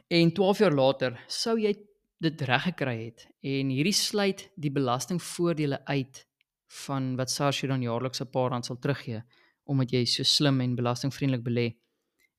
En 0.08 0.32
12 0.32 0.58
jaar 0.58 0.74
later 0.74 1.20
sou 1.28 1.58
jy 1.58 1.74
dit 2.18 2.40
reg 2.40 2.62
gekry 2.62 3.04
het 3.04 3.26
en 3.42 3.68
hierdie 3.68 3.92
sluit 3.92 4.50
die 4.56 4.70
belastingvoordele 4.70 5.84
uit 5.84 6.25
van 6.66 7.16
wat 7.16 7.30
SARS 7.30 7.60
dan 7.60 7.82
jaarliks 7.82 8.20
'n 8.20 8.30
paar 8.30 8.50
rand 8.50 8.66
sal 8.66 8.78
teruggee 8.78 9.22
omdat 9.64 9.90
jy 9.90 10.04
so 10.04 10.22
slim 10.22 10.60
en 10.60 10.74
belastingvriendelik 10.74 11.44
belê. 11.44 11.76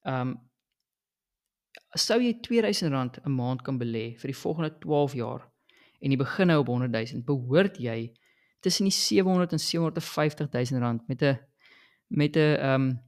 Um 0.04 0.48
sou 1.94 2.20
jy 2.22 2.34
R2000 2.34 3.26
'n 3.26 3.32
maand 3.32 3.62
kan 3.62 3.80
belê 3.80 4.18
vir 4.20 4.28
die 4.28 4.42
volgende 4.44 4.80
12 4.80 5.14
jaar 5.14 5.52
en 6.02 6.12
jy 6.12 6.18
begin 6.18 6.48
nou 6.48 6.60
op 6.60 6.68
100 6.68 6.92
000, 7.12 7.24
behoort 7.24 7.78
jy 7.78 8.14
tussen 8.62 8.86
die 8.86 8.94
700 8.94 9.52
en 9.52 9.60
750 9.60 10.50
000 10.52 10.82
rand 10.82 11.08
met 11.08 11.22
'n 11.22 11.40
met 12.08 12.36
'n 12.36 12.60
um 12.64 13.00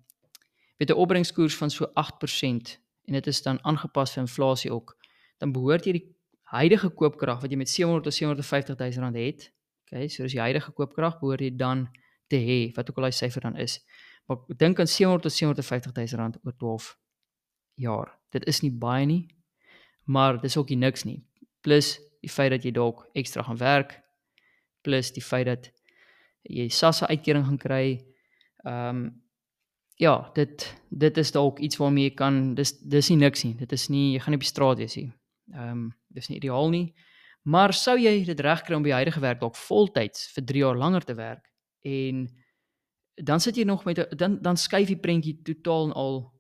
met 0.80 0.90
'n 0.90 0.94
opbrengskoers 0.94 1.56
van 1.56 1.70
so 1.70 1.86
8% 1.94 2.80
en 3.06 3.14
dit 3.14 3.28
is 3.28 3.42
dan 3.42 3.64
aangepas 3.64 4.14
vir 4.14 4.22
inflasie 4.22 4.72
ook, 4.72 4.98
dan 5.38 5.52
behoort 5.52 5.86
jy 5.86 5.92
die 5.92 6.16
huidige 6.44 6.90
koopkrag 6.90 7.42
wat 7.42 7.52
jy 7.52 7.58
met 7.58 7.70
700 7.70 8.04
tot 8.04 8.14
750 8.14 8.78
000 8.78 9.04
rand 9.04 9.16
het. 9.16 9.52
Okay, 9.90 10.08
so 10.08 10.24
as 10.24 10.36
jy 10.38 10.44
huidige 10.46 10.70
koopkrag 10.78 11.18
behoort 11.18 11.42
jy 11.42 11.50
dan 11.58 11.88
te 12.30 12.38
hê 12.38 12.60
wat 12.76 12.90
ook 12.92 13.00
al 13.02 13.08
daai 13.08 13.18
syfer 13.18 13.42
dan 13.42 13.56
is. 13.58 13.80
Maar 14.30 14.44
dink 14.62 14.80
aan 14.80 14.88
700 14.88 15.24
tot 15.26 15.34
750 15.34 15.96
000 15.98 16.22
rand 16.22 16.38
oor 16.46 16.54
12 16.58 16.90
jaar. 17.82 18.12
Dit 18.30 18.46
is 18.46 18.62
nie 18.62 18.72
baie 18.72 19.06
nie, 19.10 19.24
maar 20.06 20.38
dis 20.42 20.58
ook 20.58 20.70
nie 20.70 20.78
niks 20.78 21.08
nie. 21.10 21.24
Plus 21.66 21.98
die 22.22 22.30
feit 22.30 22.52
dat 22.54 22.64
jy 22.64 22.72
dalk 22.76 23.08
ekstra 23.18 23.44
gaan 23.48 23.58
werk, 23.58 23.98
plus 24.86 25.10
die 25.16 25.26
feit 25.26 25.50
dat 25.50 25.72
jy 26.46 26.70
SASSA 26.70 27.10
uitkering 27.10 27.48
gaan 27.50 27.58
kry. 27.58 27.86
Ehm 28.66 29.02
um, 29.02 29.10
ja, 30.00 30.32
dit 30.36 30.64
dit 30.90 31.18
is 31.18 31.32
dalk 31.36 31.58
iets 31.60 31.78
waarmee 31.82 32.08
jy 32.08 32.16
kan 32.16 32.54
dis 32.56 32.78
dis 32.80 33.10
nie 33.10 33.18
niks 33.26 33.44
nie. 33.44 33.56
Dit 33.58 33.74
is 33.76 33.90
nie 33.90 34.14
jy 34.14 34.22
gaan 34.22 34.32
nie 34.32 34.40
op 34.40 34.46
die 34.46 34.54
straat 34.54 34.78
wees 34.78 34.96
nie. 34.96 35.10
Ehm 35.54 35.72
um, 35.72 35.88
dis 36.14 36.30
nie 36.30 36.38
ideaal 36.38 36.70
nie. 36.70 36.86
Maar 37.42 37.74
sou 37.74 37.98
jy 38.00 38.24
dit 38.26 38.40
regkry 38.40 38.76
om 38.76 38.84
by 38.84 38.90
huidige 39.00 39.22
werk 39.24 39.40
dalk 39.40 39.56
voltyds 39.56 40.28
vir 40.36 40.46
3 40.46 40.60
jaar 40.60 40.78
langer 40.78 41.06
te 41.06 41.16
werk 41.16 41.46
en 41.88 42.28
dan 43.16 43.40
sit 43.40 43.56
jy 43.56 43.64
nog 43.64 43.86
met 43.86 44.00
'n 44.00 44.18
dan 44.18 44.42
dan 44.42 44.58
skuif 44.58 44.88
die 44.88 45.00
prentjie 45.00 45.42
totaal 45.44 45.88
en 45.88 45.94
al 45.94 46.34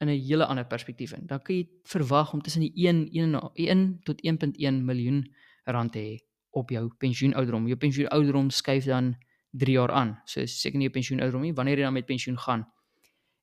in 0.00 0.08
'n 0.08 0.20
hele 0.28 0.46
ander 0.46 0.66
perspektief 0.66 1.12
in. 1.12 1.26
Dan 1.26 1.42
kan 1.42 1.54
jy 1.54 1.68
verwag 1.82 2.32
om 2.32 2.42
tussen 2.42 2.60
die 2.60 2.72
1 2.74 3.08
1 3.12 3.50
1 3.54 4.00
tot 4.04 4.20
1.1 4.22 4.84
miljoen 4.84 5.34
rand 5.64 5.92
te 5.92 5.98
hê 5.98 6.18
op 6.50 6.70
jou 6.70 6.88
pensioenouderdom. 6.98 7.66
Jou 7.66 7.76
pensioenouderdom 7.76 8.50
skuif 8.50 8.84
dan 8.84 9.16
3 9.50 9.72
jaar 9.72 9.90
aan. 9.90 10.20
So 10.24 10.46
seker 10.46 10.78
nie 10.78 10.88
jou 10.88 10.94
pensioenouderdom 10.94 11.42
nie 11.42 11.54
wanneer 11.54 11.76
jy 11.76 11.82
dan 11.84 11.92
met 11.92 12.06
pensioen 12.06 12.38
gaan. 12.38 12.66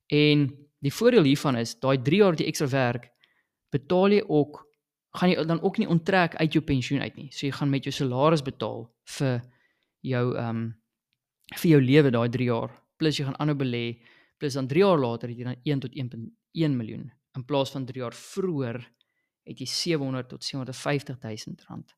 En 0.07 0.47
die 0.79 0.93
voordeel 0.93 1.23
hiervan 1.23 1.55
is 1.55 1.79
daai 1.79 2.01
3 2.01 2.17
jaar 2.17 2.29
wat 2.29 2.39
jy 2.39 2.47
ekstra 2.47 2.67
werk, 2.67 3.09
betaal 3.69 4.11
jy 4.11 4.23
ook 4.27 4.70
gaan 5.19 5.29
jy 5.29 5.43
dan 5.45 5.61
ook 5.61 5.77
nie 5.77 5.87
onttrek 5.87 6.35
uit 6.35 6.53
jou 6.53 6.63
pensioen 6.63 7.01
uit 7.01 7.15
nie. 7.15 7.29
So 7.31 7.45
jy 7.45 7.51
gaan 7.51 7.69
met 7.69 7.83
jou 7.83 7.93
salaris 7.93 8.43
betaal 8.43 8.87
vir 9.17 9.41
jou 10.01 10.25
ehm 10.37 10.49
um, 10.49 10.69
vir 11.51 11.71
jou 11.71 11.81
lewe 11.83 12.11
daai 12.15 12.29
3 12.31 12.45
jaar 12.47 12.71
plus 12.95 13.17
jy 13.19 13.25
gaan 13.27 13.35
aanhou 13.43 13.57
belê 13.59 13.99
plus 14.39 14.55
dan 14.55 14.67
3 14.71 14.79
jaar 14.79 14.99
later 15.01 15.29
het 15.29 15.37
jy 15.37 15.47
dan 15.49 15.57
1 15.67 15.81
tot 15.83 15.97
1.1 16.03 16.77
miljoen 16.77 17.09
in 17.35 17.43
plaas 17.45 17.73
van 17.75 17.85
3 17.85 18.03
jaar 18.03 18.15
vroeër 18.15 18.79
het 19.49 19.59
jy 19.59 19.67
700 19.67 20.29
tot 20.29 20.43
750 20.45 21.17
000 21.19 21.67
rand. 21.67 21.91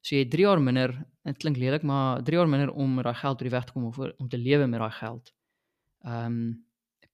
So 0.00 0.14
jy 0.14 0.22
het 0.24 0.30
3 0.32 0.44
jaar 0.46 0.60
minder, 0.62 0.94
dit 1.26 1.40
klink 1.42 1.58
lelik, 1.58 1.82
maar 1.82 2.22
3 2.24 2.38
jaar 2.38 2.48
minder 2.48 2.70
om 2.70 3.00
daai 3.02 3.16
geld 3.18 3.38
deur 3.38 3.48
die 3.48 3.56
weg 3.56 3.66
te 3.68 3.74
kom 3.74 3.88
of 3.90 3.98
om 3.98 4.28
te 4.28 4.38
lewe 4.38 4.66
met 4.66 4.80
daai 4.80 4.94
geld. 5.00 5.32
Ehm 6.06 6.26
um, 6.26 6.64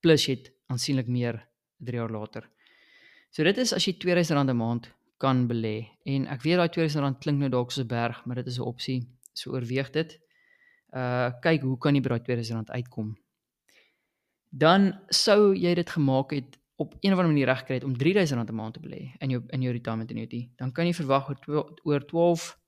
plus 0.05 0.27
jy 0.27 0.35
het 0.35 0.51
aansienlik 0.69 1.07
meer 1.09 1.39
3 1.81 1.97
jaar 1.97 2.11
later. 2.13 2.45
So 3.33 3.43
dit 3.43 3.57
is 3.57 3.73
as 3.73 3.85
jy 3.85 3.95
R2000 3.97 4.53
'n 4.53 4.57
maand 4.57 4.91
kan 5.25 5.47
belê. 5.49 5.77
En 6.05 6.27
ek 6.33 6.43
weet 6.45 6.59
daai 6.59 6.69
R2000 6.69 7.19
klink 7.23 7.41
nou 7.41 7.49
dalk 7.49 7.71
soos 7.71 7.85
'n 7.85 7.91
berg, 7.91 8.25
maar 8.25 8.41
dit 8.41 8.47
is 8.47 8.59
'n 8.59 8.69
opsie. 8.73 8.99
So 9.33 9.51
oorweeg 9.51 9.89
dit. 9.91 10.19
Uh 10.93 11.29
kyk 11.41 11.61
hoe 11.61 11.77
kan 11.77 11.95
jy 11.95 12.01
by 12.01 12.09
daai 12.09 12.21
R2000 12.23 12.75
uitkom? 12.77 13.17
Dan 14.49 14.93
sou 15.09 15.53
jy 15.53 15.73
dit 15.75 15.89
gemaak 15.89 16.31
het 16.31 16.59
op 16.77 16.95
een 16.99 17.11
of 17.13 17.17
ander 17.17 17.33
manier 17.33 17.45
reg 17.45 17.59
gekry 17.59 17.75
het 17.75 17.83
om 17.83 17.93
R3000 17.93 18.49
'n 18.49 18.55
maand 18.55 18.73
te 18.73 18.79
belê 18.79 19.15
in 19.19 19.29
jou 19.29 19.41
in 19.49 19.61
jou 19.61 19.73
retirement 19.73 20.11
annuity, 20.11 20.49
dan 20.55 20.71
kan 20.71 20.85
jy 20.85 20.93
verwag 20.93 21.29
oor 21.47 21.79
oor 21.83 22.05
12 22.05 22.59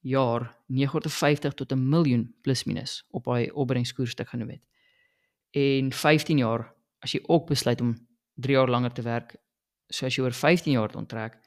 jaar 0.00 0.56
950 0.66 1.54
tot 1.54 1.72
'n 1.72 1.88
miljoen 1.88 2.34
plus 2.42 2.64
minus 2.64 3.04
op 3.10 3.24
daai 3.24 3.50
opbrengskoers 3.50 4.14
te 4.14 4.24
genoem 4.24 4.50
het. 4.50 4.62
En 5.50 5.92
15 5.92 6.38
jaar 6.38 6.74
as 6.98 7.12
jy 7.12 7.20
ook 7.26 7.46
besluit 7.46 7.80
om 7.80 7.94
3 8.34 8.54
jaar 8.54 8.68
langer 8.68 8.92
te 8.92 9.02
werk, 9.02 9.36
so 9.88 10.06
as 10.06 10.16
jy 10.16 10.22
oor 10.22 10.32
15 10.32 10.72
jaar 10.72 10.96
onttrek, 10.96 11.38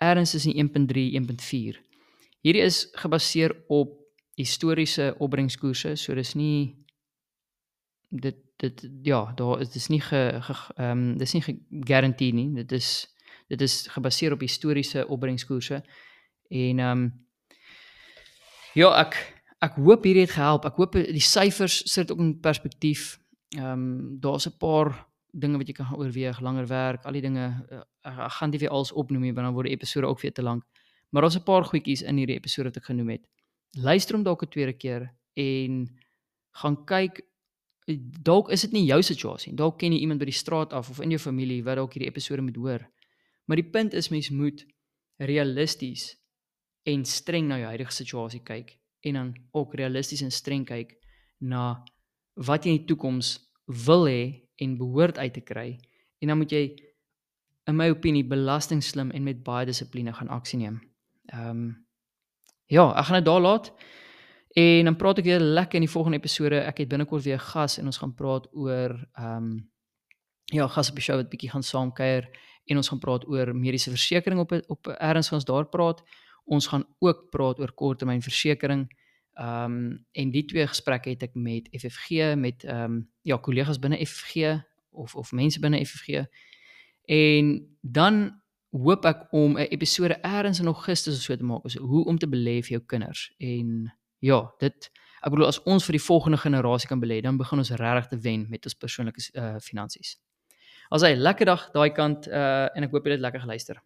ergens 0.00 0.34
is 0.34 0.46
in 0.46 0.70
1.3, 0.70 1.12
1.4. 1.20 1.80
Hierdie 2.40 2.62
is 2.64 2.88
gebaseer 2.92 3.52
op 3.68 3.96
historiese 4.40 5.14
opbrengskoerse, 5.18 5.94
so 6.00 6.14
dis 6.16 6.34
nie 6.34 6.76
dit 8.10 8.38
dit 8.60 8.88
ja, 9.02 9.32
daar 9.36 9.60
is 9.60 9.70
dis 9.72 9.88
nie 9.88 10.00
ge 10.04 10.20
ehm 10.76 10.90
um, 10.90 11.18
dis 11.18 11.32
nie 11.32 11.42
gegarandeer 11.42 12.34
nie. 12.34 12.48
Dit 12.54 12.72
is 12.72 12.88
dit 13.48 13.60
is 13.60 13.86
gebaseer 13.88 14.32
op 14.32 14.40
historiese 14.40 15.06
opbrengskoerse. 15.08 15.82
En 16.48 16.78
ehm 16.78 16.90
um, 16.90 17.04
ja, 18.74 18.90
ek 19.00 19.16
ek 19.60 19.78
hoop 19.80 20.04
hierdie 20.04 20.26
het 20.26 20.36
gehelp. 20.36 20.64
Ek 20.64 20.76
hoop 20.80 20.92
die 20.96 21.24
syfers 21.24 21.82
sit 21.92 22.12
ook 22.12 22.18
in 22.18 22.40
perspektief. 22.40 23.18
Ehm 23.56 23.72
um, 23.72 24.20
daar's 24.20 24.48
'n 24.48 24.56
paar 24.58 25.09
dinge 25.32 25.58
wat 25.58 25.68
jy 25.68 25.74
kan 25.74 25.94
oorweeg, 25.96 26.40
langer 26.40 26.66
werk, 26.66 27.04
al 27.04 27.12
die 27.12 27.22
dinge. 27.22 27.46
Uh, 27.70 27.82
ek 28.02 28.36
gaan 28.38 28.50
dit 28.50 28.60
weer 28.60 28.70
als 28.70 28.92
opnoem 28.92 29.22
nie 29.22 29.32
want 29.32 29.46
dan 29.46 29.54
word 29.54 29.66
die 29.66 29.76
episode 29.76 30.06
ook 30.06 30.20
weer 30.20 30.32
te 30.32 30.42
lank. 30.42 30.64
Maar 31.10 31.22
daar's 31.22 31.36
'n 31.36 31.44
paar 31.44 31.64
goedjies 31.64 32.02
in 32.02 32.16
hierdie 32.16 32.36
episode 32.36 32.68
wat 32.68 32.76
ek 32.76 32.84
genoem 32.84 33.08
het. 33.08 33.26
Luister 33.76 34.14
hom 34.14 34.24
dalk 34.24 34.42
'n 34.42 34.48
tweede 34.48 34.72
keer 34.72 35.14
en 35.34 35.98
gaan 36.52 36.84
kyk 36.84 37.20
dalk 38.22 38.50
is 38.50 38.60
dit 38.60 38.72
nie 38.72 38.84
jou 38.86 39.02
situasie 39.02 39.50
nie. 39.50 39.56
Dalk 39.56 39.78
ken 39.78 39.92
jy 39.92 40.00
iemand 40.00 40.20
by 40.20 40.28
die 40.28 40.36
straat 40.36 40.72
af 40.72 40.90
of 40.90 41.00
in 41.00 41.10
jou 41.10 41.18
familie 41.18 41.62
wat 41.64 41.76
dalk 41.76 41.94
hierdie 41.94 42.10
episode 42.10 42.42
moet 42.42 42.56
hoor. 42.56 42.86
Maar 43.46 43.56
die 43.56 43.70
punt 43.70 43.94
is 43.94 44.10
mens 44.10 44.30
moet 44.30 44.66
realisties 45.18 46.16
en 46.82 47.04
streng 47.04 47.48
na 47.48 47.58
jou 47.58 47.68
huidige 47.68 47.92
situasie 47.92 48.42
kyk 48.44 48.76
en 49.00 49.14
dan 49.14 49.34
ook 49.52 49.74
realisties 49.74 50.22
en 50.22 50.30
streng 50.30 50.64
kyk 50.64 50.94
na 51.38 51.84
wat 52.34 52.64
jy 52.64 52.74
in 52.74 52.82
die 52.82 52.88
toekoms 52.92 53.38
wil 53.86 54.06
hê 54.08 54.48
en 54.60 54.76
behoort 54.78 55.18
uit 55.18 55.32
te 55.34 55.40
kry. 55.40 55.78
En 56.20 56.28
dan 56.28 56.38
moet 56.38 56.52
jy 56.52 56.64
in 57.68 57.76
my 57.76 57.88
opinie 57.90 58.24
belasting 58.26 58.82
slim 58.84 59.10
en 59.10 59.24
met 59.24 59.42
baie 59.44 59.66
dissipline 59.66 60.12
gaan 60.12 60.28
aksie 60.28 60.58
neem. 60.58 60.80
Ehm 61.32 61.50
um, 61.50 61.64
ja, 62.70 62.84
ek 62.94 63.08
gaan 63.08 63.18
dit 63.18 63.26
daar 63.26 63.40
laat. 63.40 63.72
En 64.54 64.84
dan 64.84 64.96
praat 64.96 65.18
ek 65.18 65.24
weer 65.24 65.40
lekker 65.40 65.78
in 65.78 65.86
die 65.86 65.90
volgende 65.90 66.18
episode. 66.18 66.60
Ek 66.66 66.78
het 66.78 66.88
binnekort 66.88 67.24
weer 67.24 67.38
'n 67.38 67.50
gas 67.52 67.78
en 67.78 67.86
ons 67.86 67.98
gaan 67.98 68.14
praat 68.14 68.48
oor 68.52 68.90
ehm 69.14 69.36
um, 69.36 69.70
ja, 70.44 70.66
gas 70.66 70.90
op 70.90 70.94
die 70.94 71.04
show 71.04 71.16
wat 71.16 71.30
bietjie 71.30 71.50
gaan 71.50 71.62
saamkuier 71.62 72.26
en 72.66 72.76
ons 72.76 72.88
gaan 72.88 72.98
praat 72.98 73.26
oor 73.28 73.54
mediese 73.54 73.90
versekerings 73.90 74.42
op 74.42 74.52
op 74.68 74.86
erns 74.86 75.28
gaan 75.28 75.38
ons 75.38 75.44
daar 75.44 75.68
praat. 75.68 76.02
Ons 76.44 76.66
gaan 76.66 76.84
ook 76.98 77.30
praat 77.30 77.58
oor 77.58 77.72
korttermynversekering. 77.72 78.88
Ehm 79.40 79.64
um, 79.64 80.06
en 80.12 80.30
die 80.30 80.44
twee 80.44 80.66
gesprekke 80.66 81.14
het 81.14 81.22
ek 81.22 81.34
met 81.34 81.68
FFG 81.72 82.34
met 82.36 82.64
ehm 82.64 82.82
um, 82.84 82.96
ja, 83.22 83.38
kollegas 83.40 83.78
binne 83.80 83.96
FFG 84.06 84.60
of 84.90 85.14
of 85.16 85.32
mense 85.32 85.60
binne 85.60 85.80
FFG. 85.84 86.26
En 87.08 87.76
dan 87.80 88.40
hoop 88.70 89.04
ek 89.04 89.32
om 89.32 89.56
'n 89.56 89.70
episode 89.72 90.18
eers 90.22 90.60
in 90.60 90.66
Augustus 90.66 91.16
of 91.16 91.22
so 91.22 91.36
te 91.36 91.44
maak 91.44 91.64
oor 91.64 91.88
hoe 91.88 92.04
om 92.04 92.18
te 92.18 92.26
belê 92.26 92.60
vir 92.60 92.76
jou 92.76 92.82
kinders 92.86 93.32
en 93.38 93.92
ja, 94.18 94.54
dit 94.58 94.90
ek 95.20 95.30
bedoel 95.32 95.46
as 95.46 95.62
ons 95.62 95.84
vir 95.84 95.92
die 95.92 96.04
volgende 96.04 96.36
generasie 96.36 96.88
kan 96.88 97.00
belê, 97.00 97.20
dan 97.20 97.36
begin 97.36 97.58
ons 97.58 97.70
regtig 97.70 98.06
te 98.06 98.18
wen 98.18 98.46
met 98.48 98.64
ons 98.64 98.74
persoonlike 98.74 99.20
uh, 99.34 99.56
finansies. 99.60 100.16
As 100.90 101.02
hy 101.02 101.14
lekker 101.14 101.46
dag 101.46 101.70
daai 101.72 101.90
kant 101.90 102.28
uh, 102.28 102.68
en 102.74 102.84
ek 102.84 102.90
hoop 102.90 103.06
jy 103.06 103.12
het 103.12 103.20
lekker 103.20 103.40
geluister. 103.40 103.82